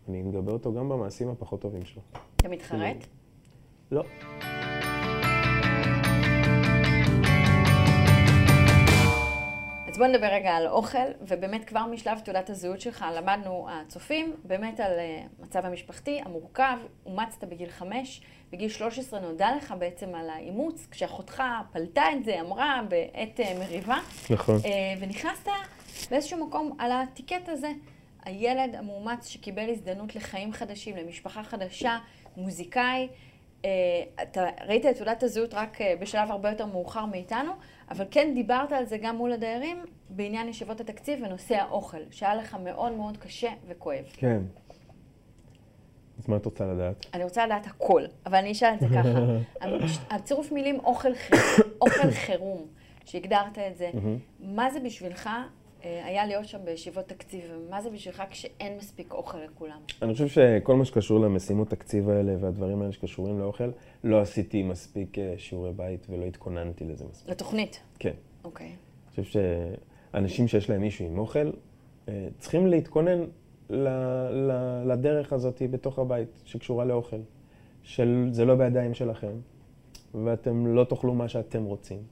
אני 0.08 0.22
מגבה 0.22 0.52
אותו 0.52 0.74
גם 0.74 0.88
במעשים 0.88 1.28
הפחות 1.28 1.60
טובים 1.60 1.84
שלו. 1.84 2.02
אתה 2.36 2.48
מתחרט? 2.48 3.06
לא. 3.90 4.04
אז 9.94 9.98
בוא 9.98 10.06
נדבר 10.06 10.26
רגע 10.26 10.50
על 10.50 10.68
אוכל, 10.68 10.98
ובאמת 11.20 11.64
כבר 11.64 11.86
משלב 11.86 12.18
תעודת 12.18 12.50
הזהות 12.50 12.80
שלך 12.80 13.04
למדנו 13.16 13.66
הצופים, 13.70 14.36
באמת 14.44 14.80
על 14.80 14.92
uh, 14.92 15.42
מצב 15.42 15.66
המשפחתי 15.66 16.20
המורכב, 16.24 16.76
אומצת 17.06 17.44
בגיל 17.44 17.70
חמש, 17.70 18.20
בגיל 18.52 18.68
13 18.68 19.20
נודע 19.20 19.56
לך 19.56 19.74
בעצם 19.78 20.14
על 20.14 20.30
האימוץ, 20.30 20.86
כשאחותך 20.90 21.42
פלטה 21.72 22.02
את 22.12 22.24
זה, 22.24 22.40
אמרה 22.40 22.80
בעת 22.88 23.40
uh, 23.40 23.58
מריבה, 23.58 23.98
נכון. 24.30 24.56
uh, 24.56 24.66
ונכנסת 25.00 25.48
באיזשהו 26.10 26.46
מקום 26.46 26.76
על 26.78 26.92
הטיקט 26.92 27.48
הזה. 27.48 27.70
הילד 28.24 28.74
המאומץ 28.74 29.28
שקיבל 29.28 29.70
הזדמנות 29.70 30.16
לחיים 30.16 30.52
חדשים, 30.52 30.96
למשפחה 30.96 31.42
חדשה, 31.42 31.98
מוזיקאי. 32.36 33.08
אתה 34.22 34.44
ראית 34.66 34.86
את 34.86 34.96
תעודת 34.96 35.22
הזהות 35.22 35.54
רק 35.54 35.78
בשלב 36.00 36.30
הרבה 36.30 36.50
יותר 36.50 36.66
מאוחר 36.66 37.04
מאיתנו, 37.04 37.52
אבל 37.90 38.04
כן 38.10 38.32
דיברת 38.34 38.72
על 38.72 38.84
זה 38.84 38.98
גם 38.98 39.16
מול 39.16 39.32
הדיירים 39.32 39.84
בעניין 40.10 40.48
ישיבות 40.48 40.80
התקציב 40.80 41.18
ונושא 41.22 41.54
האוכל, 41.54 42.00
שהיה 42.10 42.34
לך 42.34 42.56
מאוד 42.64 42.92
מאוד 42.92 43.16
קשה 43.16 43.50
וכואב. 43.68 44.04
כן. 44.12 44.42
אז 46.18 46.28
מה 46.28 46.36
את 46.36 46.44
רוצה 46.44 46.64
לדעת? 46.64 47.06
אני 47.14 47.24
רוצה 47.24 47.46
לדעת 47.46 47.66
הכל, 47.66 48.02
אבל 48.26 48.38
אני 48.38 48.52
אשאל 48.52 48.74
את 48.74 48.80
זה 48.80 48.86
ככה. 48.94 49.18
הצירוף 50.14 50.52
מילים 50.52 50.78
אוכל, 50.80 52.10
חירום, 52.10 52.66
שהגדרת 53.04 53.58
את 53.58 53.76
זה, 53.76 53.90
מה 54.40 54.70
זה 54.70 54.80
בשבילך 54.80 55.30
היה 55.84 56.26
להיות 56.26 56.44
שם 56.44 56.58
בישיבות 56.64 57.08
תקציב, 57.08 57.44
ומה 57.50 57.82
זה 57.82 57.90
בשבילך 57.90 58.22
כשאין 58.30 58.76
מספיק 58.76 59.12
אוכל 59.12 59.38
לכולם? 59.38 59.78
אני 60.02 60.12
חושב 60.12 60.28
שכל 60.28 60.76
מה 60.76 60.84
שקשור 60.84 61.20
למשימות 61.20 61.70
תקציב 61.70 62.08
האלה 62.08 62.34
והדברים 62.40 62.82
האלה 62.82 62.92
שקשורים 62.92 63.38
לאוכל, 63.38 63.70
לא 64.04 64.20
עשיתי 64.20 64.62
מספיק 64.62 65.18
אה, 65.18 65.34
שיעורי 65.38 65.72
בית 65.72 66.06
ולא 66.10 66.24
התכוננתי 66.24 66.84
לזה 66.84 67.04
מספיק. 67.10 67.30
לתוכנית. 67.30 67.80
כן. 67.98 68.14
אוקיי. 68.44 68.66
אני 68.66 69.24
חושב 69.24 69.40
שאנשים 70.12 70.48
שיש 70.48 70.70
להם 70.70 70.80
מישהו 70.80 71.06
עם 71.06 71.18
אוכל, 71.18 71.50
אה, 72.08 72.28
צריכים 72.38 72.66
להתכונן 72.66 73.24
ל, 73.70 73.88
ל, 74.30 74.82
לדרך 74.92 75.32
הזאת 75.32 75.62
בתוך 75.70 75.98
הבית, 75.98 76.42
שקשורה 76.44 76.84
לאוכל. 76.84 77.20
של, 77.82 78.28
זה 78.30 78.44
לא 78.44 78.54
בידיים 78.54 78.94
שלכם, 78.94 79.32
ואתם 80.24 80.66
לא 80.66 80.84
תאכלו 80.84 81.14
מה 81.14 81.28
שאתם 81.28 81.64
רוצים. 81.64 82.02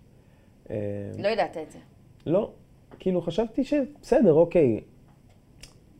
אה, 0.70 0.76
לא 1.18 1.28
ידעת 1.28 1.56
את 1.56 1.70
זה. 1.70 1.78
לא, 2.26 2.50
כאילו 2.98 3.22
חשבתי 3.22 3.64
שבסדר, 3.64 4.32
אוקיי, 4.32 4.80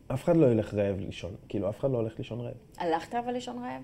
אף 0.07 0.23
אחד 0.23 0.37
לא 0.37 0.51
ילך 0.51 0.73
רעב 0.73 0.99
לישון. 0.99 1.35
כאילו, 1.49 1.69
אף 1.69 1.79
אחד 1.79 1.91
לא 1.91 1.97
הולך 1.97 2.17
לישון 2.17 2.39
רעב. 2.39 2.53
הלכת 2.77 3.15
אבל 3.15 3.33
לישון 3.33 3.57
רעב? 3.57 3.81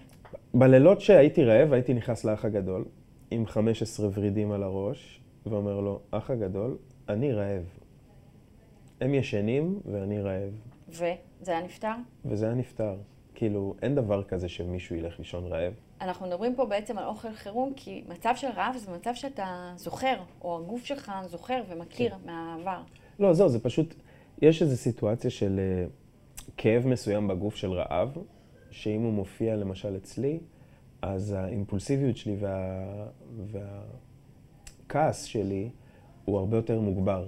בלילות 0.54 1.02
שהייתי 1.02 1.44
רעב, 1.44 1.74
הייתי 1.74 1.94
נכנס 1.94 2.26
לאח 2.26 2.46
הגדול, 2.46 2.86
עם 3.32 3.46
15 3.46 4.10
ורידים 4.14 4.52
על 4.52 4.64
הראש, 4.64 5.22
ואומר 5.46 5.80
לו, 5.80 6.00
אח 6.12 6.30
הגדול, 6.30 6.78
אני 7.10 7.34
רעב. 7.34 7.64
הם 9.02 9.14
ישנים 9.14 9.80
ואני 9.86 10.22
רעב. 10.22 10.54
וזה 10.90 11.16
היה 11.48 11.62
נפתר? 11.62 11.94
וזה 12.26 12.46
היה 12.46 12.56
נפתר. 12.56 12.96
כאילו, 13.36 13.76
אין 13.82 13.96
דבר 13.96 14.24
כזה 14.24 14.50
שמישהו 14.50 14.96
ילך 14.96 15.20
לישון 15.20 15.46
רעב. 15.46 15.74
אנחנו 16.02 16.28
מדברים 16.28 16.56
פה 16.56 16.66
בעצם 16.66 16.98
על 16.98 17.06
אוכל 17.06 17.34
חירום, 17.34 17.74
כי 17.76 18.04
מצב 18.08 18.34
של 18.36 18.48
רעב 18.56 18.78
זה 18.78 18.92
מצב 18.92 19.12
שאתה 19.14 19.74
זוכר, 19.76 20.16
או 20.42 20.58
הגוף 20.58 20.86
שלך 20.86 21.12
זוכר 21.26 21.62
ומכיר 21.70 22.10
כן. 22.10 22.18
מהעבר. 22.26 22.82
לא, 23.20 23.34
זהו, 23.34 23.50
זה 23.50 23.60
פשוט, 23.60 23.96
יש 24.42 24.62
איזו 24.62 24.78
סיטואציה 24.78 25.30
של 25.30 25.60
uh, 25.60 25.92
כאב 26.58 26.88
מסוים 26.88 27.28
בגוף 27.28 27.56
של 27.56 27.72
רעב, 27.72 28.18
שאם 28.72 29.02
הוא 29.02 29.14
מופיע 29.14 29.56
למשל 29.56 29.96
אצלי, 29.96 30.40
אז 31.02 31.32
האימפולסיביות 31.32 32.18
שלי 32.18 32.36
וה... 32.40 32.86
והכעס 34.86 35.24
שלי 35.24 35.70
הוא 36.26 36.38
הרבה 36.40 36.58
יותר 36.58 36.80
מוגבר. 36.80 37.28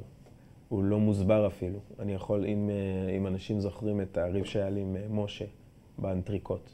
הוא 0.69 0.83
לא 0.83 0.99
מוסבר 0.99 1.47
אפילו. 1.47 1.79
אני 1.99 2.13
יכול, 2.13 2.45
אם, 2.45 2.69
uh, 2.69 3.11
אם 3.17 3.27
אנשים 3.27 3.59
זוכרים 3.59 4.01
את 4.01 4.17
הריב 4.17 4.45
שהיה 4.45 4.69
לי 4.69 4.81
עם 4.81 4.95
uh, 4.95 4.99
משה 5.09 5.45
באנטריקוט. 5.97 6.71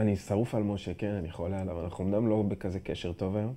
אני 0.00 0.16
שרוף 0.16 0.54
על 0.54 0.62
משה, 0.62 0.94
כן, 0.94 1.14
אני 1.14 1.30
חולה 1.30 1.60
עליו. 1.60 1.84
אנחנו 1.84 2.04
אמנם 2.04 2.28
לא 2.28 2.42
בכזה 2.42 2.80
קשר 2.80 3.12
טוב 3.12 3.36
היום, 3.36 3.54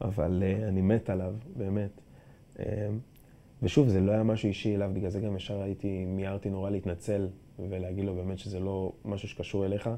אבל 0.00 0.42
uh, 0.42 0.68
אני 0.68 0.80
מת 0.80 1.10
עליו, 1.10 1.34
באמת. 1.56 1.90
Uh, 2.56 2.60
ושוב, 3.62 3.88
זה 3.88 4.00
לא 4.00 4.12
היה 4.12 4.22
משהו 4.22 4.48
אישי 4.48 4.74
אליו, 4.74 4.90
בגלל 4.94 5.10
זה 5.10 5.20
גם 5.20 5.36
ישר 5.36 5.62
הייתי, 5.62 6.04
מיהרתי 6.04 6.50
נורא 6.50 6.70
להתנצל 6.70 7.28
ולהגיד 7.58 8.04
לו 8.04 8.14
באמת 8.14 8.38
שזה 8.38 8.60
לא 8.60 8.92
משהו 9.04 9.28
שקשור 9.28 9.66
אליך. 9.66 9.90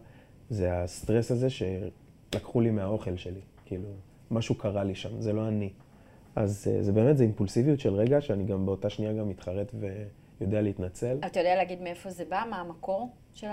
זה 0.50 0.82
הסטרס 0.82 1.30
הזה 1.30 1.48
שלקחו 1.50 2.60
לי 2.60 2.70
מהאוכל 2.70 3.16
שלי. 3.16 3.40
כאילו, 3.66 3.88
משהו 4.30 4.54
קרה 4.54 4.84
לי 4.84 4.94
שם, 4.94 5.20
זה 5.20 5.32
לא 5.32 5.48
אני. 5.48 5.70
אז 6.36 6.68
uh, 6.68 6.82
זה 6.82 6.92
באמת, 6.92 7.16
זה 7.16 7.24
אימפולסיביות 7.24 7.80
של 7.80 7.94
רגע, 7.94 8.20
שאני 8.20 8.44
גם 8.44 8.66
באותה 8.66 8.90
שנייה 8.90 9.12
גם 9.12 9.28
מתחרט 9.28 9.72
ויודע 10.40 10.62
להתנצל. 10.62 11.18
אתה 11.26 11.40
יודע 11.40 11.56
להגיד 11.56 11.82
מאיפה 11.82 12.10
זה 12.10 12.24
בא? 12.24 12.44
מה 12.50 12.60
המקור 12.60 13.10
של 13.34 13.46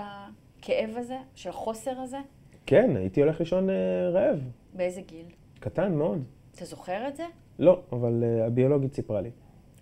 הכאב 0.58 0.90
הזה? 0.96 1.18
של 1.34 1.50
החוסר 1.50 2.00
הזה? 2.00 2.18
כן, 2.66 2.96
הייתי 2.96 3.20
הולך 3.20 3.40
לישון 3.40 3.68
uh, 3.68 3.72
רעב. 4.12 4.40
באיזה 4.74 5.00
גיל? 5.00 5.26
קטן 5.60 5.94
מאוד. 5.94 6.22
אתה 6.54 6.64
זוכר 6.64 7.08
את 7.08 7.16
זה? 7.16 7.24
לא, 7.58 7.82
אבל 7.92 8.22
uh, 8.22 8.46
הביולוגית 8.46 8.94
סיפרה 8.94 9.20
לי. 9.20 9.30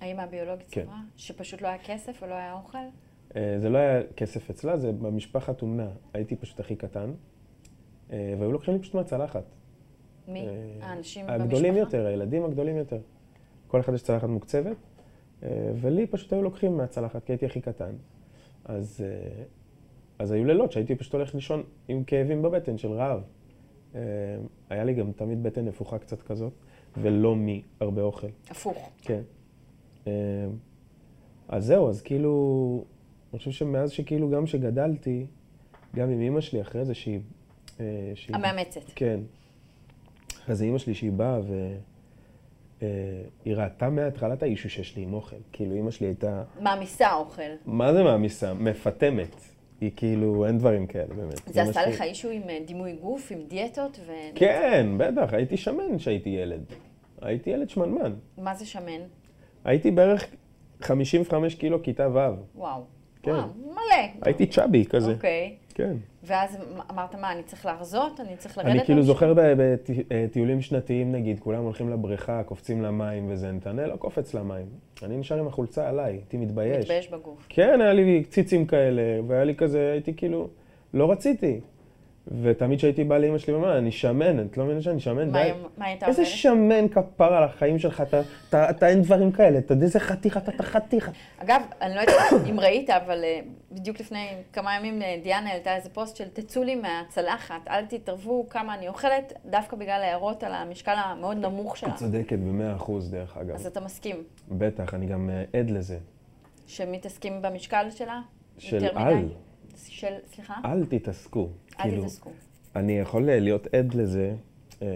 האמא 0.01 0.23
הביולוגית 0.23 0.69
כן. 0.71 0.81
סיפרה? 0.81 0.99
שפשוט 1.17 1.63
לא 1.63 1.69
היה 1.69 1.79
כסף 1.79 2.23
ולא 2.23 2.35
היה 2.35 2.53
אוכל? 2.53 2.79
Uh, 3.31 3.35
זה 3.59 3.69
לא 3.69 3.79
היה 3.79 4.03
כסף 4.17 4.51
אצלה, 4.51 4.77
זה 4.77 4.93
במשפחת 4.93 5.63
אומנה. 5.63 5.89
הייתי 6.15 6.37
פשוט 6.37 6.61
הכי 6.61 6.77
קטן, 6.77 7.13
uh, 8.09 8.13
והיו 8.39 8.53
לוקחים 8.53 8.75
לי 8.75 8.81
פשוט 8.81 8.95
מהצלחת. 8.95 9.45
מי? 10.29 10.47
אה, 10.47 10.89
האנשים 10.89 11.25
הגדולים 11.29 11.75
במשפחה? 11.75 11.97
יותר, 11.97 12.07
הילדים 12.07 12.45
הגדולים 12.45 12.77
יותר. 12.77 12.99
כל 13.67 13.81
אחד 13.81 13.95
יש 13.95 14.03
צלחת 14.03 14.29
מוקצבת, 14.29 14.77
ולי 15.81 16.07
פשוט 16.07 16.33
היו 16.33 16.43
לוקחים 16.43 16.77
מהצלחת, 16.77 17.25
כי 17.25 17.33
הייתי 17.33 17.47
הכי 17.47 17.61
קטן. 17.61 17.93
אז, 18.65 19.05
אז 20.19 20.31
היו 20.31 20.45
לילות 20.45 20.73
שהייתי 20.73 20.95
פשוט 20.95 21.15
הולך 21.15 21.35
לישון 21.35 21.63
עם 21.89 22.05
כאבים 22.05 22.43
בבטן 22.43 22.79
של 22.79 22.93
רעב. 22.93 23.23
אה, 23.95 24.01
היה 24.71 24.85
לי 24.85 24.95
גם 24.95 25.13
תמיד 25.13 25.43
בטן 25.43 25.65
נפוחה 25.65 25.99
קצת 25.99 26.23
כזאת, 26.23 26.53
ולא 26.97 27.37
מהרבה 27.37 28.03
אוכל. 28.03 28.27
הפוך. 28.51 28.91
כן. 29.03 29.21
אה, 30.07 30.13
אז 31.49 31.65
זהו, 31.65 31.89
אז 31.89 32.03
כאילו, 32.03 32.85
אני 33.33 33.39
חושב 33.39 33.51
שמאז 33.51 33.91
שכאילו 33.91 34.31
גם 34.31 34.47
שגדלתי, 34.47 35.27
גם 35.97 36.11
עם 36.11 36.21
אימא 36.21 36.41
שלי 36.41 36.61
אחרי 36.61 36.85
זה 36.85 36.95
שהיא... 36.95 37.21
אה, 37.81 38.13
שהיא 38.15 38.37
המאמצת. 38.37 38.81
כן. 38.95 39.21
אחרי 40.43 40.55
זה 40.55 40.65
אימא 40.65 40.79
שלי 40.79 40.95
שהיא 40.95 41.13
באה 41.13 41.41
והיא 42.81 43.57
ראתה 43.57 43.91
מההתחלה 43.91 44.35
את 44.35 44.43
האישו 44.43 44.71
שיש 44.71 44.97
לי 44.97 45.03
עם 45.03 45.15
אוכל. 45.15 45.37
כאילו, 45.53 45.75
אימא 45.75 45.91
שלי 45.91 46.07
הייתה, 46.07 46.43
מעמיסה 46.61 47.15
אוכל. 47.15 47.43
מה 47.67 47.93
זה 47.93 48.03
מעמיסה? 48.03 48.55
מפטמת. 48.55 49.56
היא 49.81 49.91
כאילו, 49.97 50.47
אין 50.47 50.59
דברים 50.59 50.87
כאלה, 50.87 51.15
באמת. 51.15 51.41
זה 51.47 51.63
עשה 51.63 51.87
לך 51.87 52.03
אישו 52.03 52.31
עם 52.31 52.43
אה, 52.49 52.59
דימוי 52.67 52.93
גוף, 52.93 53.33
עם 53.33 53.39
דיאטות? 53.49 54.01
ו... 54.07 54.13
כן, 54.35 54.87
בטח, 54.99 55.33
הייתי 55.33 55.57
שמן 55.57 55.99
כשהייתי 55.99 56.29
ילד. 56.29 56.65
הייתי 57.23 57.51
ילד 57.51 57.71
שמנמן. 57.71 58.15
מה 58.39 58.55
זה 58.55 58.67
שמן? 58.67 59.01
הייתי 59.65 59.91
בערך 59.91 60.27
55 60.81 61.55
קילו 61.55 61.83
כיתה 61.83 62.09
ו'. 62.09 62.19
וואו. 62.55 62.85
כן. 63.23 63.31
וואו, 63.31 63.47
מלא. 63.65 64.23
הייתי 64.23 64.47
צ'אבי 64.47 64.85
כזה. 64.85 65.13
אוקיי. 65.13 65.57
כן. 65.75 65.97
ואז 66.27 66.59
אמרת, 66.91 67.15
מה, 67.15 67.33
אני 67.33 67.43
צריך 67.43 67.67
להרזות? 67.67 68.21
אני 68.21 68.37
צריך 68.37 68.59
לרדת? 68.59 68.71
אני 68.71 68.85
כאילו 68.85 69.03
במשקל?" 69.03 69.13
זוכר 69.13 69.35
בטיולים 70.09 70.61
שנתיים, 70.61 71.13
נגיד, 71.13 71.41
כולם 71.41 71.63
הולכים 71.63 71.91
לבריכה, 71.91 72.43
קופצים 72.43 72.83
למים 72.83 73.27
וזה, 73.31 73.53
נתנאל 73.53 73.87
לא 73.87 73.97
קופץ 73.97 74.35
למים. 74.35 74.67
אני 75.03 75.17
נשאר 75.17 75.39
עם 75.39 75.47
החולצה 75.47 75.89
עליי, 75.89 76.13
הייתי 76.13 76.37
מתבייש. 76.37 76.79
מתבייש 76.85 77.11
בגוף. 77.11 77.47
כן, 77.49 77.81
היה 77.81 77.93
לי 77.93 78.25
ציצים 78.29 78.67
כאלה, 78.67 79.03
והיה 79.27 79.45
לי 79.45 79.55
כזה, 79.55 79.91
הייתי 79.93 80.15
כאילו, 80.15 80.49
לא 80.95 81.11
רציתי. 81.11 81.61
ותמיד 82.43 82.79
כשהייתי 82.79 83.05
בא 83.05 83.19
לאמא 83.19 83.39
שלי, 83.39 83.53
ואומר, 83.55 83.79
אני 83.79 83.93
שמן, 83.93 84.47
את 84.47 84.57
לא 84.57 84.65
מבינה 84.65 84.83
שאני 84.83 85.01
שמן? 85.01 85.31
מה 85.31 85.33
די." 85.43 85.45
היא- 85.45 85.55
מה 85.79 85.85
הייתה 85.87 86.07
איזה 86.07 86.23
אומרת? 86.23 86.35
שמן 86.37 86.89
כפר 86.89 87.35
על 87.35 87.43
החיים 87.45 87.79
שלך, 87.79 88.03
אתה- 88.49 88.89
אין 88.89 89.03
דברים 89.03 89.33
כאלה, 89.33 89.59
אתה 89.59 89.73
יודע 89.73 89.85
איזה 89.85 90.01
חתיך, 90.01 90.37
אתה 90.37 90.63
חתיך. 90.63 91.11
אגב, 91.39 91.61
אני 91.81 91.95
לא 91.95 92.01
יודעת 92.01 92.17
אם 92.51 92.61
ראית, 92.61 92.91
אבל 92.91 93.25
אה, 93.25 93.41
בדיוק 93.73 94.01
לפני 94.01 94.29
כמה 94.53 94.77
ימים 94.77 95.03
אה, 95.03 95.17
דיאנה 95.23 95.51
העלתה 95.51 95.77
איזה 95.77 95.89
פוסט 95.91 96.17
של 96.17 96.29
תצאו 96.33 96.63
לי 96.63 96.75
מהצלחת, 96.75 97.69
אל 97.69 97.85
תתערבו 97.87 98.47
כמה 98.51 98.75
אני 98.75 98.89
אוכלת, 98.89 99.33
דווקא 99.51 99.77
בגלל 99.77 100.03
ההערות 100.03 100.43
על 100.43 100.53
המשקל 100.53 100.95
המאוד 100.97 101.37
נמוך 101.37 101.77
שלה. 101.77 101.89
את 101.91 101.95
צודקת 101.95 102.39
במאה 102.39 102.77
אחוז, 102.77 103.11
דרך 103.11 103.37
אגב. 103.37 103.55
אז 103.55 103.67
אתה 103.67 103.81
מסכים 103.81 104.17
בטח, 104.49 104.95
אני 104.95 105.07
גם 105.07 105.31
אה, 105.31 105.61
עד 105.61 105.71
לזה. 105.71 105.99
שמתעסקים 106.67 107.43
במשקל 107.43 107.87
שלה? 107.91 108.21
של 108.59 108.87
אל. 108.97 109.29
של, 109.89 110.15
סליחה? 110.35 110.55
אל 110.65 110.85
תתעסקו. 110.89 111.49
כאילו. 111.79 112.05
אני 112.77 112.99
יכול 112.99 113.23
להיות 113.27 113.75
עד 113.75 113.95
לזה, 113.95 114.35
אה, 114.83 114.87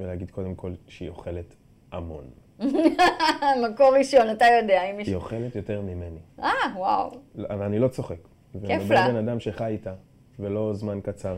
ולהגיד 0.00 0.30
קודם 0.30 0.54
כל 0.54 0.72
שהיא 0.88 1.08
אוכלת 1.08 1.54
המון. 1.92 2.24
מקור 3.64 3.96
ראשון, 3.98 4.30
אתה 4.30 4.44
יודע, 4.62 4.82
אם 4.82 4.88
היא 4.88 4.94
מישהו... 4.94 5.14
אוכלת 5.14 5.56
יותר 5.56 5.80
ממני. 5.80 6.18
אה, 6.40 6.50
וואו. 6.76 7.10
אבל 7.38 7.62
אני 7.62 7.78
לא 7.78 7.88
צוחק. 7.88 8.16
כיף 8.52 8.62
ואני 8.66 8.88
לה. 8.88 9.08
בן 9.08 9.28
אדם 9.28 9.40
שחי 9.40 9.66
איתה, 9.66 9.94
ולא 10.38 10.74
זמן 10.74 11.00
קצר. 11.00 11.36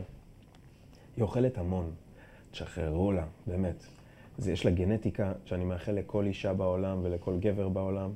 היא 1.16 1.22
אוכלת 1.22 1.58
המון. 1.58 1.90
תשחררו 2.50 3.12
לה, 3.12 3.24
באמת. 3.46 3.84
אז 4.38 4.48
יש 4.48 4.64
לה 4.64 4.70
גנטיקה 4.70 5.32
שאני 5.44 5.64
מאחל 5.64 5.92
לכל 5.92 6.26
אישה 6.26 6.52
בעולם 6.52 7.00
ולכל 7.02 7.36
גבר 7.38 7.68
בעולם, 7.68 8.10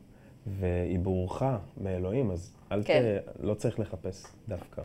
והיא 0.47 0.99
בורחה 0.99 1.59
מאלוהים, 1.81 2.31
אז 2.31 2.53
אל 2.73 2.83
כן. 2.85 3.03
ת... 3.03 3.41
לא 3.41 3.55
צריך 3.55 3.81
לחפש 3.81 4.27
דווקא. 4.49 4.83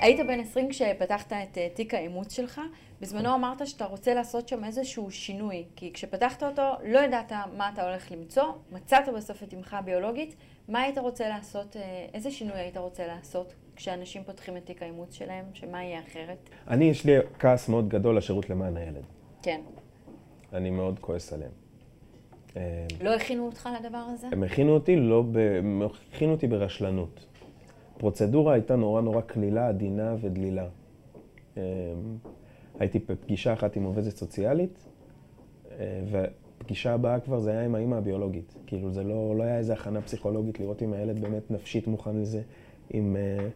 היית 0.00 0.20
בן 0.20 0.40
20 0.40 0.68
כשפתחת 0.68 1.32
את 1.32 1.58
אה, 1.58 1.68
תיק 1.74 1.94
האימוץ 1.94 2.32
שלך. 2.32 2.60
בזמנו 3.00 3.34
אמרת 3.34 3.66
שאתה 3.66 3.84
רוצה 3.84 4.14
לעשות 4.14 4.48
שם 4.48 4.64
איזשהו 4.64 5.10
שינוי, 5.10 5.64
כי 5.76 5.92
כשפתחת 5.92 6.42
אותו 6.42 6.62
לא 6.84 6.98
ידעת 6.98 7.32
מה 7.56 7.70
אתה 7.74 7.88
הולך 7.88 8.12
למצוא, 8.12 8.44
מצאת 8.72 9.08
בסוף 9.16 9.42
את 9.42 9.54
אמך 9.54 9.74
הביולוגית. 9.74 10.34
מה 10.68 10.82
היית 10.82 10.98
רוצה 10.98 11.28
לעשות, 11.28 11.76
אה, 11.76 12.06
איזה 12.14 12.30
שינוי 12.30 12.56
היית 12.56 12.76
רוצה 12.76 13.06
לעשות 13.06 13.54
כשאנשים 13.76 14.24
פותחים 14.24 14.56
את 14.56 14.66
תיק 14.66 14.82
האימוץ 14.82 15.14
שלהם, 15.14 15.44
שמה 15.54 15.84
יהיה 15.84 16.00
אחרת? 16.00 16.48
אני, 16.68 16.84
יש 16.84 17.04
לי 17.04 17.12
כעס 17.38 17.68
מאוד 17.68 17.88
גדול 17.88 18.16
לשירות 18.16 18.50
למען 18.50 18.76
הילד. 18.76 19.04
כן. 19.42 19.60
אני 20.52 20.70
מאוד 20.70 20.98
כועס 20.98 21.32
עליהם. 21.32 21.52
אה, 22.56 22.86
לא 23.00 23.14
הכינו 23.14 23.46
אותך 23.46 23.68
לדבר 23.80 24.04
הזה? 24.14 24.26
הם 24.32 24.42
הכינו 24.42 24.74
אותי, 24.74 24.96
לא 24.96 25.22
ב... 25.32 25.38
הם 25.38 25.82
הכינו 26.12 26.32
אותי 26.32 26.46
ברשלנות. 26.46 27.26
הפרוצדורה 27.98 28.52
הייתה 28.52 28.76
נורא 28.76 29.00
נורא 29.00 29.20
קלילה, 29.20 29.68
עדינה 29.68 30.14
ודלילה. 30.20 30.66
אה, 31.56 31.62
הייתי 32.78 32.98
בפגישה 32.98 33.52
אחת 33.52 33.76
עם 33.76 33.84
עובדת 33.84 34.16
סוציאלית, 34.16 34.84
אה, 35.70 36.00
והפגישה 36.10 36.94
הבאה 36.94 37.20
כבר 37.20 37.40
זה 37.40 37.50
היה 37.50 37.64
עם 37.64 37.74
האימא 37.74 37.94
הביולוגית. 37.94 38.54
כאילו 38.66 38.90
זה 38.90 39.04
לא, 39.04 39.34
לא 39.36 39.42
היה 39.42 39.58
איזו 39.58 39.72
הכנה 39.72 40.02
פסיכולוגית 40.02 40.60
לראות 40.60 40.82
אם 40.82 40.92
הילד 40.92 41.20
באמת 41.20 41.50
נפשית 41.50 41.86
מוכן 41.86 42.16
לזה. 42.16 42.42
אם... 42.94 43.16
אה, 43.16 43.48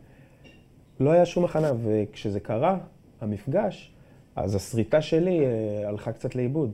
לא 1.00 1.10
היה 1.10 1.26
שום 1.26 1.44
הכנה, 1.44 1.72
וכשזה 1.82 2.40
קרה, 2.40 2.78
המפגש, 3.20 3.94
אז 4.36 4.54
הסריטה 4.54 5.02
שלי 5.02 5.46
אה, 5.46 5.88
הלכה 5.88 6.12
קצת 6.12 6.34
לאיבוד. 6.34 6.72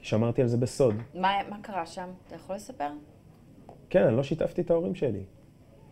שמרתי 0.00 0.42
על 0.42 0.48
זה 0.48 0.56
בסוד. 0.56 0.94
מה, 1.14 1.32
מה 1.48 1.56
קרה 1.62 1.86
שם? 1.86 2.08
אתה 2.26 2.34
יכול 2.34 2.56
לספר? 2.56 2.90
כן, 3.90 4.02
אני 4.02 4.16
לא 4.16 4.22
שיתפתי 4.22 4.60
את 4.60 4.70
ההורים 4.70 4.94
שלי, 4.94 5.22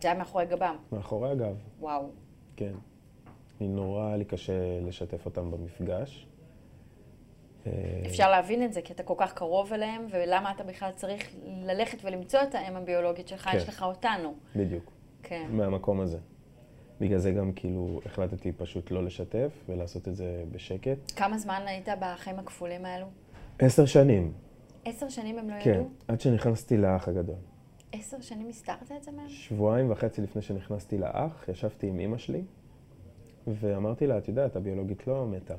זה 0.03 0.09
היה 0.09 0.19
מאחורי 0.19 0.47
גבם. 0.47 0.77
מאחורי 0.93 1.31
הגב, 1.31 1.57
וואו. 1.81 2.09
כן. 2.57 2.73
אני 3.61 3.69
נורא 3.69 4.07
היה 4.07 4.17
לי 4.17 4.25
קשה 4.25 4.81
לשתף 4.87 5.27
אותם 5.27 5.51
במפגש. 5.51 6.27
אה, 7.67 7.73
אפשר 8.07 8.31
להבין 8.31 8.65
את 8.65 8.73
זה, 8.73 8.83
כי 8.83 8.93
אתה 8.93 9.03
כל 9.03 9.15
כך 9.17 9.33
קרוב 9.33 9.73
אליהם, 9.73 10.07
ולמה 10.11 10.51
אתה 10.51 10.65
בכלל 10.65 10.91
צריך 10.91 11.35
ללכת 11.45 11.99
ולמצוא 12.05 12.41
את 12.43 12.55
האם 12.55 12.77
הביולוגית 12.77 13.29
שלך, 13.29 13.49
כן. 13.49 13.57
יש 13.57 13.69
לך 13.69 13.83
אותנו. 13.83 14.35
בדיוק, 14.57 14.93
כן. 15.23 15.47
מהמקום 15.51 16.01
הזה. 16.01 16.19
בגלל 17.01 17.19
זה 17.19 17.31
גם 17.33 17.53
כאילו 17.53 18.01
החלטתי 18.07 18.53
פשוט 18.53 18.91
לא 18.91 19.05
לשתף 19.05 19.65
ולעשות 19.69 20.09
את 20.09 20.17
זה 20.17 20.45
בשקט. 20.53 21.13
כמה 21.17 21.39
זמן 21.39 21.63
היית 21.67 21.89
בחיים 22.01 22.39
הכפולים 22.39 22.85
האלו? 22.85 23.07
עשר 23.59 23.87
שנים, 23.87 24.33
עשר 24.85 25.09
שנים 25.09 25.39
הם 25.39 25.51
לא 25.51 25.55
כן, 25.65 25.71
ידעו? 25.71 25.89
עד 26.09 26.21
שנכנסתי 26.21 26.77
לאח 26.77 27.09
הגדול. 27.09 27.37
עשר 27.99 28.21
שנים 28.21 28.49
הסתרת 28.49 28.93
את 28.97 29.03
זה 29.03 29.11
מהם? 29.13 29.29
שבועיים 29.29 29.91
וחצי 29.91 30.23
לפני 30.23 30.43
שנכנסתי 30.43 30.99
לאח, 30.99 31.49
ישבתי 31.49 31.87
עם 31.87 31.99
אימא 31.99 32.19
שלי, 32.19 32.43
ואמרתי 33.47 34.07
לה, 34.07 34.19
את 34.19 34.29
יודעת, 34.29 34.57
הביולוגית 34.57 35.07
לא 35.07 35.27
מתה. 35.27 35.55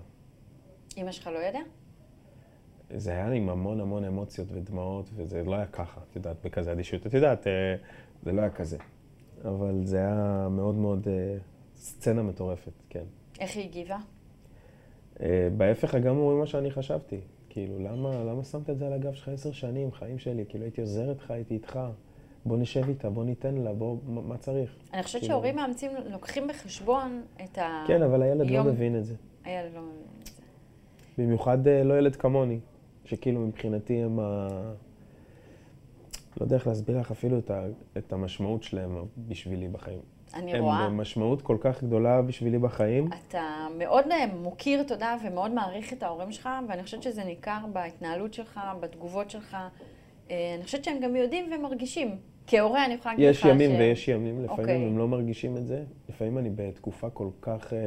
אמא 0.97 1.11
שלך 1.11 1.27
לא 1.27 1.39
ידע? 1.39 1.59
זה 2.97 3.11
היה 3.11 3.31
עם 3.31 3.49
המון 3.49 3.81
המון 3.81 4.05
אמוציות 4.05 4.47
ודמעות, 4.51 5.09
וזה 5.15 5.43
לא 5.43 5.55
היה 5.55 5.65
ככה, 5.65 6.01
את 6.09 6.15
יודעת, 6.15 6.35
בכזה 6.43 6.71
אדישות. 6.71 7.07
את 7.07 7.13
יודעת, 7.13 7.47
אה, 7.47 7.75
זה 8.23 8.31
לא 8.31 8.41
היה 8.41 8.49
כזה. 8.49 8.77
אבל 9.45 9.81
זה 9.83 9.97
היה 9.97 10.47
מאוד 10.51 10.75
מאוד 10.75 11.07
אה, 11.07 11.37
סצנה 11.75 12.23
מטורפת, 12.23 12.71
כן. 12.89 13.03
איך 13.39 13.55
היא 13.55 13.65
הגיבה? 13.65 13.97
אה, 15.21 15.49
בהפך 15.57 15.95
הגמור 15.95 16.33
ממה 16.33 16.45
שאני 16.45 16.71
חשבתי. 16.71 17.19
כאילו, 17.49 17.79
למה, 17.79 18.23
למה 18.23 18.43
שמת 18.43 18.69
את 18.69 18.77
זה 18.77 18.87
על 18.87 18.93
הגב 18.93 19.13
שלך 19.13 19.27
עשר 19.27 19.51
שנים, 19.51 19.91
חיים 19.91 20.19
שלי? 20.19 20.45
כאילו, 20.49 20.63
הייתי 20.63 20.81
עוזר 20.81 21.09
איתך, 21.09 21.31
הייתי 21.31 21.53
איתך. 21.53 21.79
בוא 22.47 22.57
נשב 22.57 22.89
איתה, 22.89 23.09
בוא 23.09 23.23
ניתן 23.23 23.55
לה, 23.55 23.73
בוא, 23.73 23.97
מה, 24.07 24.21
מה 24.21 24.37
צריך? 24.37 24.75
אני 24.93 25.03
חושבת 25.03 25.21
כאילו- 25.21 25.33
שהורים 25.33 25.55
מאמצים 25.55 25.91
לוקחים 26.11 26.47
בחשבון 26.47 27.21
את 27.43 27.57
ה... 27.57 27.83
כן, 27.87 28.01
אבל 28.01 28.21
הילד 28.21 28.41
לא 28.47 28.51
היום- 28.51 28.67
מבין 28.67 28.95
את 28.97 29.05
זה. 29.05 29.15
הילד 29.43 29.73
לא 29.75 29.81
מבין 29.81 29.93
את 30.21 30.25
זה. 30.27 30.31
במיוחד 31.17 31.67
אה, 31.67 31.83
לא 31.83 31.97
ילד 31.97 32.15
כמוני, 32.15 32.59
שכאילו 33.05 33.39
מבחינתי 33.41 34.03
הם 34.03 34.19
ה... 34.19 34.47
לא 36.39 36.45
יודע 36.45 36.55
איך 36.55 36.67
להסביר 36.67 36.99
לך 36.99 37.11
אפילו 37.11 37.37
את, 37.39 37.51
ה... 37.51 37.65
את 37.97 38.13
המשמעות 38.13 38.63
שלהם 38.63 38.95
בשבילי 39.27 39.67
בחיים. 39.67 39.99
אני 40.33 40.53
הם 40.53 40.63
רואה. 40.63 40.89
משמעות 40.89 41.41
כל 41.41 41.57
כך 41.59 41.83
גדולה 41.83 42.21
בשבילי 42.21 42.59
בחיים. 42.59 43.09
אתה 43.27 43.67
מאוד 43.77 44.05
אה, 44.11 44.25
מוקיר 44.41 44.83
תודה 44.83 45.15
ומאוד 45.25 45.51
מעריך 45.51 45.93
את 45.93 46.03
ההורים 46.03 46.31
שלך, 46.31 46.49
ואני 46.69 46.83
חושבת 46.83 47.03
שזה 47.03 47.23
ניכר 47.23 47.57
בהתנהלות 47.73 48.33
שלך, 48.33 48.59
בתגובות 48.79 49.29
שלך. 49.29 49.57
אה, 50.31 50.55
אני 50.57 50.63
חושבת 50.63 50.83
שהם 50.83 50.99
גם 50.99 51.15
יודעים 51.15 51.51
ומרגישים. 51.55 52.15
כהורה 52.47 52.85
אני 52.85 52.93
יכולה 52.93 53.13
להגיד 53.13 53.29
לך 53.29 53.35
יש 53.35 53.41
ש... 53.41 53.45
ימים 53.45 53.71
ויש 53.71 54.07
ימים, 54.07 54.43
לפעמים 54.43 54.59
אוקיי. 54.59 54.85
הם 54.85 54.97
לא 54.97 55.07
מרגישים 55.07 55.57
את 55.57 55.67
זה. 55.67 55.83
לפעמים 56.09 56.37
אני 56.37 56.49
בתקופה 56.55 57.09
כל 57.09 57.29
כך 57.41 57.73
אה, 57.73 57.79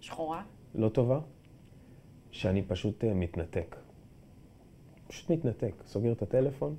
שחורה? 0.00 0.42
לא 0.74 0.88
טובה, 0.88 1.20
שאני 2.30 2.62
פשוט 2.62 3.04
אה, 3.04 3.14
מתנתק. 3.14 3.76
פשוט 5.08 5.30
מתנתק. 5.30 5.72
סוגר 5.86 6.12
את 6.12 6.22
הטלפון, 6.22 6.76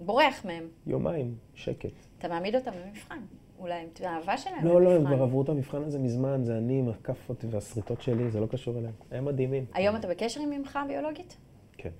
בורח 0.00 0.44
מהם. 0.44 0.68
יומיים, 0.86 1.34
שקט. 1.54 1.92
אתה 2.18 2.28
מעמיד 2.28 2.54
אותם 2.54 2.70
במבחן. 2.84 3.18
אולי 3.58 3.86
את 3.92 4.00
האהבה 4.00 4.36
שלהם 4.36 4.64
לא, 4.64 4.82
לא, 4.82 4.92
הם. 4.92 5.06
כבר 5.06 5.22
עברו 5.22 5.42
את 5.42 5.48
המבחן 5.48 5.82
הזה 5.82 5.98
מזמן, 5.98 6.44
זה 6.44 6.58
אני 6.58 6.78
עם 6.78 6.88
הכאפות 6.88 7.44
והשריטות 7.50 8.02
שלי, 8.02 8.30
זה 8.30 8.40
לא 8.40 8.46
קשור 8.46 8.78
אליהם. 8.78 8.94
הם 9.10 9.24
מדהימים. 9.24 9.64
היום 9.74 9.96
אתה 9.96 10.08
בקשר 10.08 10.40
עם 10.40 10.52
אמך 10.52 10.76
הביולוגית? 10.76 11.36
כן. 11.76 11.90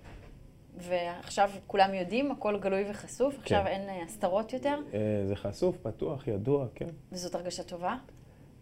ועכשיו 0.82 1.50
כולם 1.66 1.94
יודעים, 1.94 2.30
הכל 2.30 2.58
גלוי 2.58 2.84
וחשוף, 2.90 3.38
עכשיו 3.38 3.62
כן. 3.64 3.66
אין 3.66 3.88
אה, 3.88 4.04
הסתרות 4.04 4.52
יותר, 4.52 4.78
אה, 4.94 5.00
זה 5.26 5.36
חשוף, 5.36 5.76
פתוח, 5.82 6.28
ידוע, 6.28 6.66
כן. 6.74 6.88
וזאת 7.12 7.34
הרגשה 7.34 7.62
טובה. 7.62 7.96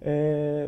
אה, 0.05 0.67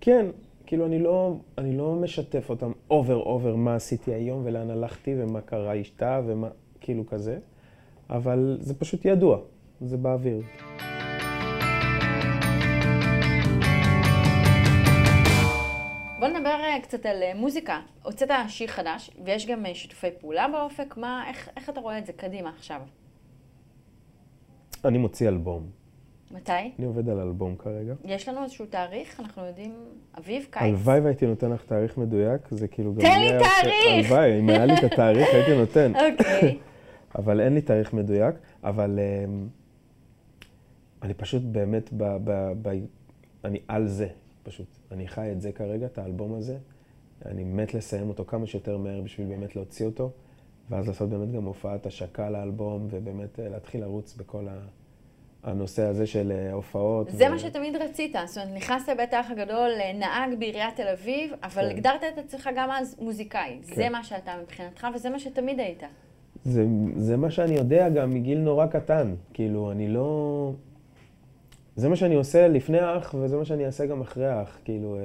כן, 0.00 0.26
כאילו 0.66 0.86
אני 0.86 0.98
לא, 0.98 1.34
אני 1.58 1.76
לא 1.76 1.94
משתף 1.94 2.50
אותם 2.50 2.72
over 2.90 3.16
over 3.16 3.56
מה 3.56 3.74
עשיתי 3.74 4.14
היום 4.14 4.42
ולאן 4.44 4.70
הלכתי 4.70 5.14
ומה 5.18 5.40
קרה 5.40 5.72
איתה 5.72 6.20
ומה, 6.26 6.48
כאילו 6.80 7.06
כזה, 7.06 7.38
אבל 8.10 8.58
זה 8.60 8.74
פשוט 8.74 9.04
ידוע, 9.04 9.38
זה 9.80 9.96
באוויר. 9.96 10.42
קצת 16.80 17.06
על 17.06 17.22
אה, 17.22 17.32
מוזיקה. 17.34 17.80
הוצאת 18.02 18.30
שיר 18.48 18.68
חדש, 18.68 19.10
ויש 19.24 19.46
גם 19.46 19.66
אה, 19.66 19.74
שיתופי 19.74 20.06
פעולה 20.20 20.46
באופק. 20.48 20.96
מה, 20.96 21.24
איך, 21.28 21.48
איך 21.56 21.70
אתה 21.70 21.80
רואה 21.80 21.98
את 21.98 22.06
זה 22.06 22.12
קדימה 22.12 22.50
עכשיו? 22.56 22.80
אני 24.84 24.98
מוציא 24.98 25.28
אלבום. 25.28 25.70
מתי? 26.30 26.52
אני 26.78 26.86
עובד 26.86 27.08
על 27.08 27.20
אלבום 27.20 27.56
כרגע. 27.56 27.94
יש 28.04 28.28
לנו 28.28 28.42
איזשהו 28.44 28.66
תאריך? 28.66 29.20
אנחנו 29.20 29.44
יודעים, 29.44 29.74
אביב, 30.18 30.46
קיץ? 30.50 30.62
הלוואי 30.62 31.00
והייתי 31.00 31.26
נותן 31.26 31.50
לך 31.50 31.64
תאריך 31.64 31.98
מדויק, 31.98 32.40
זה 32.50 32.68
כאילו 32.68 32.94
גם... 32.94 33.00
תן 33.00 33.20
לי 33.20 33.28
תאריך! 33.28 34.10
הלוואי, 34.10 34.38
אם 34.38 34.48
היה 34.48 34.66
לי 34.66 34.74
את 34.74 34.84
התאריך 34.84 35.28
הייתי 35.32 35.56
נותן. 35.56 35.92
אוקיי. 36.12 36.58
אבל 37.14 37.40
אין 37.40 37.54
לי 37.54 37.62
תאריך 37.62 37.92
מדויק, 37.94 38.34
אבל 38.64 38.98
אמ, 38.98 39.48
אני 41.02 41.14
פשוט 41.14 41.42
באמת, 41.42 41.90
ב, 41.92 42.16
ב, 42.24 42.52
ב, 42.62 42.68
אני 43.44 43.58
על 43.68 43.88
זה, 43.88 44.08
פשוט. 44.42 44.66
אני 44.92 45.08
חי 45.08 45.32
את 45.32 45.40
זה 45.40 45.52
כרגע, 45.52 45.86
את 45.86 45.98
האלבום 45.98 46.34
הזה. 46.34 46.58
אני 47.26 47.44
מת 47.44 47.74
לסיים 47.74 48.08
אותו 48.08 48.24
כמה 48.24 48.46
שיותר 48.46 48.78
מהר 48.78 49.00
בשביל 49.00 49.26
באמת 49.26 49.56
להוציא 49.56 49.86
אותו, 49.86 50.10
ואז 50.70 50.88
לעשות 50.88 51.10
באמת 51.10 51.32
גם 51.32 51.44
הופעת 51.44 51.86
השקה 51.86 52.30
לאלבום, 52.30 52.86
ובאמת 52.90 53.40
אה, 53.40 53.48
להתחיל 53.48 53.80
לרוץ 53.80 54.14
בכל 54.16 54.48
ה, 54.48 54.58
הנושא 55.42 55.82
הזה 55.82 56.06
של 56.06 56.32
אה, 56.32 56.52
הופעות. 56.52 57.10
זה 57.10 57.26
ו- 57.26 57.30
מה 57.30 57.38
שתמיד 57.38 57.76
רצית. 57.76 58.16
זאת 58.26 58.38
אומרת, 58.38 58.56
נכנסת 58.56 58.88
לבית 58.88 59.14
האח 59.14 59.30
הגדול, 59.30 59.70
אה, 59.80 59.92
נהג 59.92 60.38
בעיריית 60.38 60.76
תל 60.76 60.88
אביב, 60.88 61.32
אבל 61.42 61.62
כן. 61.62 61.76
הגדרת 61.76 62.00
את 62.12 62.18
עצמך 62.18 62.50
גם 62.56 62.70
אז 62.70 62.96
מוזיקאי. 63.00 63.58
זה 63.62 63.74
כן. 63.74 63.92
מה 63.92 64.04
שאתה 64.04 64.32
מבחינתך, 64.42 64.86
וזה 64.94 65.10
מה 65.10 65.18
שתמיד 65.18 65.60
היית. 65.60 65.82
זה, 66.44 66.64
זה 66.96 67.16
מה 67.16 67.30
שאני 67.30 67.54
יודע 67.54 67.88
גם 67.88 68.10
מגיל 68.10 68.38
נורא 68.38 68.66
קטן. 68.66 69.14
כאילו, 69.34 69.72
אני 69.72 69.88
לא... 69.88 70.52
זה 71.80 71.88
מה 71.88 71.96
שאני 71.96 72.14
עושה 72.14 72.48
לפני 72.48 72.78
האח, 72.78 73.14
וזה 73.14 73.36
מה 73.36 73.44
שאני 73.44 73.66
אעשה 73.66 73.86
גם 73.86 74.00
אחרי 74.00 74.26
האח. 74.26 74.58
כאילו, 74.64 74.96
אה, 74.96 75.00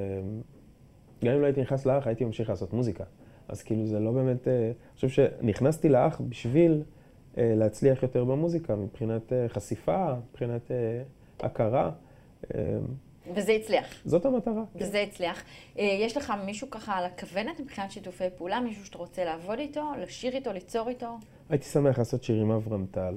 גם 1.26 1.34
אם 1.34 1.42
לא 1.42 1.46
הייתי 1.46 1.62
נכנס 1.62 1.86
לאח, 1.86 2.08
הייתי 2.08 2.26
ממשיך 2.26 2.50
לעשות 2.50 2.74
מוזיקה. 2.74 3.04
אז 3.48 3.64
כאילו, 3.64 3.86
זה 3.86 4.00
לא 4.00 4.12
באמת... 4.12 4.48
אה, 4.48 4.66
אני 4.66 4.74
חושב 4.96 5.10
שנכנסתי 5.10 5.90
לאח 5.90 6.22
בשביל 6.30 6.84
אה, 7.38 7.54
להצליח 7.56 8.04
יותר 8.04 8.24
במוזיקה, 8.24 8.76
מבחינת 8.76 9.34
חשיפה, 9.48 10.14
מבחינת 10.32 10.72
הכרה. 11.40 11.92
וזה 13.34 13.52
הצליח. 13.52 14.02
זאת 14.06 14.26
המטרה. 14.26 14.64
וזה 14.76 15.02
הצליח. 15.02 15.44
אה, 15.80 15.84
יש 15.84 16.18
לך 16.18 16.34
מישהו 16.46 16.70
ככה 16.70 16.94
על 16.94 17.06
הכוונת 17.06 17.60
מבחינת 17.60 17.92
שיתופי 17.92 18.24
פעולה? 18.38 18.60
מישהו 18.60 18.86
שאתה 18.86 18.98
רוצה 18.98 19.26
לעבוד 19.26 19.60
איתו, 19.60 19.92
לשיר 20.02 20.36
איתו, 20.36 20.54
ליצור 20.54 20.90
איתו? 20.90 21.18
הייתי 21.50 21.66
שמח 21.66 21.98
לעשות 21.98 22.24
שיר 22.24 22.42
עם 22.42 22.52
אברהם 22.52 22.86
טל. 22.92 23.16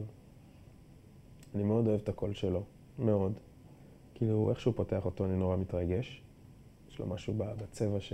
אני 1.55 1.63
מאוד 1.63 1.87
אוהב 1.87 2.01
את 2.01 2.09
הקול 2.09 2.35
שלו, 2.35 2.63
מאוד. 2.99 3.33
כאילו, 4.19 4.51
איך 4.51 4.61
שהוא 4.61 4.75
פותח 4.75 5.05
אותו, 5.05 5.25
אני 5.25 5.37
נורא 5.37 5.57
מתרגש. 5.57 6.23
יש 6.91 6.99
לו 6.99 7.07
משהו 7.07 7.35
בצבע 7.37 8.01
ש... 8.01 8.13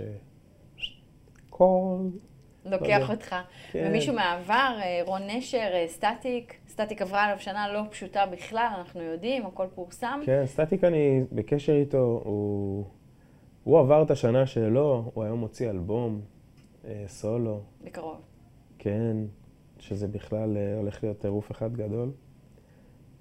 קול. 1.49 2.11
לוקח 2.65 2.83
יודע. 2.83 3.07
אותך. 3.11 3.35
כן. 3.71 3.87
ומישהו 3.89 4.15
מהעבר, 4.15 4.77
אה, 4.81 5.01
רון 5.05 5.21
נשר, 5.27 5.69
אה, 5.73 5.85
סטטיק, 5.87 6.53
סטטיק 6.67 7.01
עברה 7.01 7.23
עליו 7.23 7.39
שנה 7.39 7.73
לא 7.73 7.81
פשוטה 7.89 8.25
בכלל, 8.25 8.69
אנחנו 8.77 9.01
יודעים, 9.01 9.45
הכל 9.45 9.67
פורסם. 9.75 10.19
כן, 10.25 10.43
סטטיק 10.45 10.83
אני 10.83 11.23
בקשר 11.31 11.73
איתו, 11.73 12.21
הוא... 12.25 12.85
הוא 13.63 13.79
עבר 13.79 14.03
את 14.03 14.11
השנה 14.11 14.45
שלו, 14.45 15.11
הוא 15.13 15.23
היום 15.23 15.39
מוציא 15.39 15.69
אלבום, 15.69 16.21
אה, 16.87 17.03
סולו, 17.07 17.61
בקרוב. 17.83 18.21
כן, 18.79 19.17
שזה 19.79 20.07
בכלל 20.07 20.57
אה, 20.57 20.77
הולך 20.77 21.03
להיות 21.03 21.19
טירוף 21.19 21.51
אחד 21.51 21.73
גדול. 21.73 22.11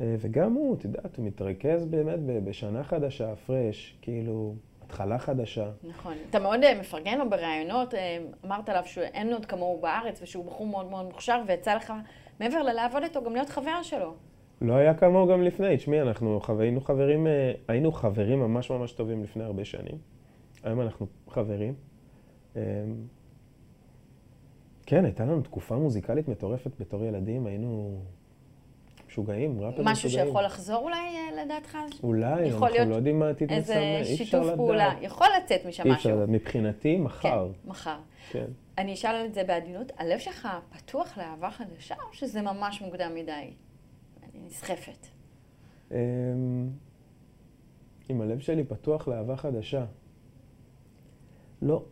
אה, 0.00 0.14
וגם 0.18 0.52
הוא, 0.52 0.76
את 0.76 0.84
יודעת, 0.84 1.16
הוא 1.16 1.26
מתרכז 1.26 1.84
באמת 1.84 2.18
בשנה 2.44 2.84
חדשה, 2.84 3.36
פרש, 3.36 3.96
כאילו, 4.02 4.54
התחלה 4.82 5.18
חדשה. 5.18 5.70
נכון. 5.88 6.14
אתה 6.30 6.38
מאוד 6.38 6.64
אה, 6.64 6.80
מפרגן 6.80 7.18
לו 7.18 7.30
בראיונות, 7.30 7.94
אה, 7.94 8.18
אמרת 8.44 8.68
עליו 8.68 8.82
שאין 8.86 9.32
עוד 9.32 9.46
כמוהו 9.46 9.80
בארץ 9.80 10.22
ושהוא 10.22 10.44
בחור 10.44 10.66
מאוד 10.66 10.90
מאוד 10.90 11.04
מוכשר, 11.04 11.42
ויצא 11.46 11.74
לך, 11.74 11.92
מעבר 12.40 12.62
ללעבוד 12.62 13.02
איתו, 13.02 13.24
גם 13.24 13.34
להיות 13.34 13.48
חבר 13.48 13.82
שלו. 13.82 14.14
לא 14.60 14.74
היה 14.74 14.94
כמוהו 14.94 15.26
גם 15.26 15.42
לפני, 15.42 15.76
תשמעי, 15.76 16.00
אנחנו 16.00 16.40
היינו 16.58 16.80
חברים, 16.80 17.26
היינו 17.68 17.92
חברים 17.92 18.40
ממש 18.40 18.70
ממש 18.70 18.92
טובים 18.92 19.22
לפני 19.22 19.44
הרבה 19.44 19.64
שנים. 19.64 19.98
היום 20.64 20.80
אנחנו 20.80 21.06
חברים. 21.28 21.74
כן, 24.86 25.04
הייתה 25.04 25.24
לנו 25.24 25.42
תקופה 25.42 25.76
מוזיקלית 25.76 26.28
מטורפת 26.28 26.80
בתור 26.80 27.04
ילדים, 27.04 27.46
היינו 27.46 28.00
משוגעים, 29.14 29.58
משהו 29.58 29.84
משוגעים. 29.84 30.26
שיכול 30.26 30.44
לחזור 30.44 30.76
אולי, 30.76 30.96
אה, 30.96 31.44
לדעתך? 31.44 31.78
אולי, 32.02 32.50
אנחנו 32.50 32.66
להיות 32.66 32.88
לא 32.88 32.94
יודעים 32.94 33.18
מה 33.18 33.26
העתיד 33.26 33.52
איזה 33.52 33.74
מסמן, 33.74 33.82
אי 33.82 34.00
אפשר 34.12 34.24
שיתוף 34.24 34.44
לדעת. 34.44 34.56
פעולה. 34.56 34.94
יכול 35.02 35.26
לצאת 35.38 35.66
משם 35.66 35.82
אי 35.84 35.90
משהו. 35.90 35.98
אפשר 35.98 36.16
לדעת, 36.16 36.28
מבחינתי, 36.28 36.96
מחר. 36.96 37.48
כן, 37.62 37.68
מחר. 37.70 37.98
כן. 38.30 38.46
אני 38.78 38.94
אשאל 38.94 39.26
את 39.26 39.34
זה 39.34 39.44
בעדינות, 39.44 39.92
הלב 39.98 40.18
שלך 40.18 40.48
פתוח 40.70 41.18
לאהבה 41.18 41.50
חדשה, 41.50 41.94
או 41.94 42.12
שזה 42.14 42.42
ממש 42.42 42.82
מוקדם 42.82 43.14
מדי? 43.14 43.32
אני 43.32 44.40
נסחפת. 44.46 45.06
אמ, 45.90 45.96
אם 48.10 48.20
הלב 48.20 48.38
שלי 48.38 48.64
פתוח 48.64 49.08
לאהבה 49.08 49.36
חדשה. 49.36 49.84
לא, 51.62 51.84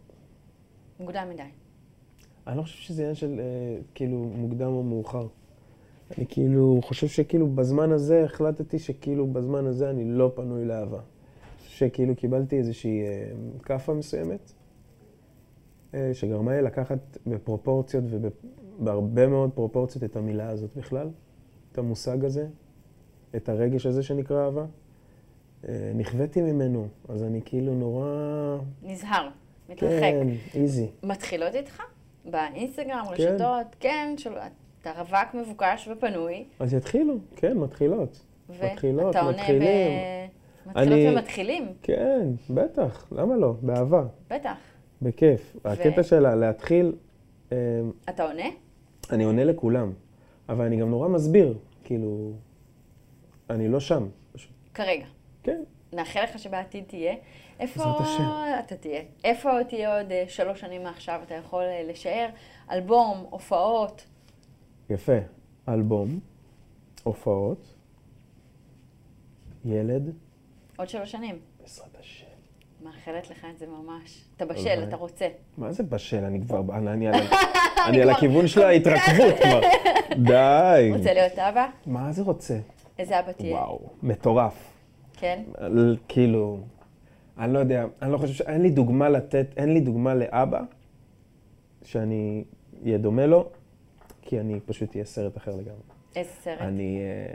מוקדם 1.01 1.29
מדי. 1.31 1.43
אני 2.47 2.57
לא 2.57 2.63
חושב 2.63 2.79
שזה 2.79 3.03
עניין 3.03 3.15
של 3.15 3.41
אה, 3.41 3.79
כאילו 3.95 4.19
מוקדם 4.19 4.73
או 4.73 4.83
מאוחר. 4.83 5.27
אני 6.19 6.27
כאילו 6.29 6.81
חושב 6.83 7.09
שכאילו 7.09 7.47
בזמן 7.47 7.93
הזה 7.93 8.25
החלטתי 8.25 8.79
שכאילו 8.79 9.27
בזמן 9.27 9.67
הזה 9.67 9.91
אני 9.91 10.05
לא 10.05 10.33
פנוי 10.35 10.65
לאהבה. 10.65 11.01
שכאילו 11.67 12.17
קיבלתי 12.17 12.59
איזושהי 12.59 13.03
אה, 13.03 13.31
כאפה 13.63 13.95
מסוימת, 13.95 14.53
אה, 15.95 16.11
שגרמה 16.13 16.53
לי 16.53 16.63
לקחת 16.63 17.19
בפרופורציות 17.27 18.05
ובהרבה 18.09 19.27
מאוד 19.27 19.51
פרופורציות 19.55 20.05
את 20.05 20.17
המילה 20.17 20.49
הזאת 20.49 20.77
בכלל, 20.77 21.09
את 21.73 21.79
המושג 21.79 22.25
הזה, 22.25 22.47
את 23.37 23.49
הרגש 23.49 23.87
הזה 23.87 24.03
שנקרא 24.03 24.45
אהבה. 24.45 24.65
אה, 25.69 25.93
נכוויתי 25.95 26.43
ממנו, 26.43 26.89
אז 27.09 27.23
אני 27.23 27.41
כאילו 27.45 27.75
נורא... 27.75 28.07
נזהר, 28.83 29.29
מתרחק. 29.69 30.01
כן, 30.01 30.27
איזי. 30.55 30.91
מתחילות 31.03 31.55
איתך? 31.55 31.83
באינסטגרם, 32.31 33.05
כן. 33.17 33.23
רשתות, 33.23 33.77
כן, 33.81 34.15
של... 34.17 34.31
אתה 34.83 34.93
רווק 34.99 35.35
מבוקש 35.35 35.89
ופנוי, 35.93 36.45
אז 36.61 36.75
יתחילו, 36.75 37.15
כן, 37.37 37.59
מתחילות. 37.59 38.21
מתחילות, 38.49 39.07
ואתה 39.07 39.21
עונה 39.21 39.37
מתחילים. 39.37 39.61
ב... 40.67 40.69
מתחילות 40.69 40.93
אני- 40.99 41.09
ומתחילים, 41.11 41.73
כן, 41.83 42.27
בטח, 42.51 43.07
למה 43.13 43.37
לא? 43.37 43.55
באהבה, 43.63 44.03
בטח. 44.31 44.53
בכיף. 45.03 45.57
הקטע 45.65 46.03
שלה 46.03 46.35
להתחיל, 46.35 46.93
אה, 47.53 47.57
אתה 48.09 48.25
עונה? 48.25 48.45
אני 49.11 49.25
עונה 49.25 49.45
לכולם, 49.45 49.93
אבל 50.49 50.65
אני 50.65 50.77
גם 50.77 50.91
נורא 50.91 51.09
מסביר, 51.09 51.59
כאילו, 51.85 52.31
אני 53.51 53.69
לא 53.69 53.81
שם, 53.81 54.09
פשוט. 54.33 54.51
כרגע. 54.75 55.07
כן, 55.43 55.63
נאחל 55.93 56.23
לך 56.23 56.39
שבעתיד 56.39 56.85
תהיה. 56.87 57.15
איפה. 57.61 57.83
אתה 58.65 58.77
תהיה? 58.77 59.01
איפה 59.25 59.51
תהיה 59.69 59.99
עוד 59.99 60.13
אה, 60.13 60.25
שלוש 60.29 60.61
שנים 60.61 60.83
מעכשיו? 60.83 61.21
אתה 61.27 61.35
יכול 61.35 61.63
אה, 61.63 61.83
לשער? 61.89 62.29
אלבום, 62.73 63.27
הופעות, 63.31 64.05
יפה. 64.93 65.19
אלבום, 65.69 66.21
הופעות, 67.03 67.75
ילד, 69.65 70.13
עוד 70.77 70.89
שלוש 70.89 71.13
שנים. 71.13 71.39
בעזרת 71.61 71.97
השם. 72.01 72.27
מאחלת 72.85 73.31
לך 73.31 73.47
את 73.55 73.59
זה 73.59 73.67
ממש. 73.67 74.25
אתה 74.37 74.45
בשל. 74.45 74.85
אתה 74.89 74.97
רוצה. 74.97 75.29
מה 75.59 75.73
זה 75.73 75.83
בשל? 75.83 76.25
אני 76.25 76.41
כבר, 76.41 76.63
אני, 76.75 77.09
אני, 77.09 78.03
על, 78.03 78.11
הכיוון 78.17 78.49
של 78.49 78.63
ההתרכבות 78.63 79.35
כבר. 79.43 79.61
די. 80.23 80.93
רוצה 80.97 81.13
להיות 81.13 81.39
אבא? 81.39 81.67
מה 81.87 82.13
זה 82.13 82.23
רוצה? 82.23 82.59
איזה 82.99 83.21
אבא 83.21 83.33
תהיה? 83.33 83.55
וואו, 83.55 83.81
מטורף. 84.03 84.73
כן? 85.17 85.43
כאילו, 86.09 86.59
אני 87.39 87.53
לא 87.53 87.59
יודע, 87.59 87.85
אני 88.03 88.13
לא 88.13 88.19
חושב 88.19 88.35
ש... 88.35 88.41
אין 88.41 88.63
לי 88.63 88.71
דוגמה 88.71 89.09
לתת, 89.09 89.47
אין 89.57 89.75
לי 89.75 89.81
דוגמה 89.81 90.15
לאבא 90.15 90.61
שאני 91.83 92.45
אהיה 92.85 92.99
דומה 92.99 93.27
לו, 93.27 93.49
כי 94.33 94.41
אני 94.41 94.61
פשוט 94.61 94.95
אהיה 94.95 95.05
סרט 95.05 95.37
אחר 95.37 95.57
לגמרי. 95.57 95.83
איזה 96.17 96.31
סרט? 96.31 96.61
אני... 96.61 97.01
אה, 97.01 97.35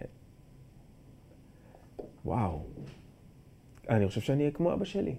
וואו. 2.26 2.60
אני 3.90 4.08
חושב 4.08 4.22
שאני 4.22 4.40
אהיה 4.40 4.52
כמו 4.52 4.74
אבא 4.74 4.86
שלי. 4.86 5.16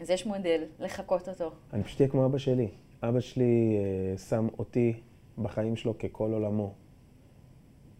אז 0.00 0.10
יש 0.10 0.26
מודל 0.26 0.64
לחקות 0.78 1.28
אותו. 1.28 1.50
אני 1.72 1.82
פשוט 1.84 2.00
אהיה 2.00 2.10
כמו 2.10 2.26
אבא 2.26 2.38
שלי. 2.38 2.68
אבא 3.02 3.20
שלי 3.20 3.76
אה, 3.76 4.18
שם 4.18 4.48
אותי 4.58 5.00
בחיים 5.38 5.76
שלו 5.76 5.98
ככל 5.98 6.32
עולמו. 6.32 6.74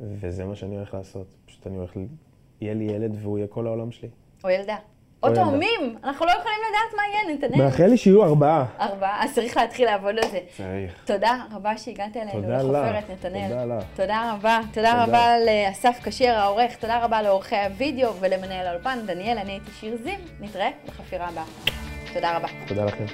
וזה 0.00 0.44
מה 0.44 0.56
שאני 0.56 0.76
הולך 0.76 0.94
לעשות. 0.94 1.34
פשוט 1.46 1.66
אני 1.66 1.76
הולך, 1.76 1.96
יהיה 2.60 2.74
לי 2.74 2.84
ילד 2.84 3.16
והוא 3.20 3.38
יהיה 3.38 3.48
כל 3.48 3.66
העולם 3.66 3.90
שלי. 3.90 4.08
או 4.44 4.50
ילדה. 4.50 4.76
או 5.24 5.28
או. 5.28 5.34
תאומים, 5.34 5.96
אנחנו 6.04 6.26
לא 6.26 6.30
יכולים 6.30 6.58
לדעת 6.68 6.96
מה 6.96 7.02
יהיה, 7.12 7.37
נתנאל. 7.37 7.64
מאחל 7.64 7.87
לי 7.87 7.96
שיהיו 7.96 8.24
ארבעה. 8.24 8.64
ארבעה, 8.80 9.24
אז 9.24 9.34
צריך 9.34 9.56
להתחיל 9.56 9.87
לעבוד 9.87 10.18
על 10.18 10.30
זה. 10.30 10.38
צריך. 10.56 10.94
תודה 11.04 11.38
רבה 11.54 11.76
שהגעת 11.76 12.16
אלינו 12.16 12.52
לחופרת. 12.52 13.10
נתנאל. 13.10 13.48
תודה 13.48 13.64
לך. 13.64 13.84
תודה 13.96 14.32
רבה. 14.32 14.60
תודה 14.72 14.90
תודה. 14.90 15.04
רבה 15.04 15.34
לאסף 15.46 15.98
כשר 16.04 16.34
העורך, 16.38 16.76
תודה 16.76 17.04
רבה 17.04 17.22
לעורכי 17.22 17.56
הוידאו 17.56 18.12
ולמנהל 18.20 18.66
האולפן, 18.66 18.98
דניאל, 19.06 19.38
אני 19.38 19.52
הייתי 19.52 19.70
שיר 19.80 19.96
זיו, 20.02 20.18
נתראה 20.40 20.70
בחפירה 20.87 21.28
הבאה. 21.28 21.44
תודה 22.14 22.37
רבה. 22.37 22.48
תודה 22.68 22.84
לכם. 22.84 23.04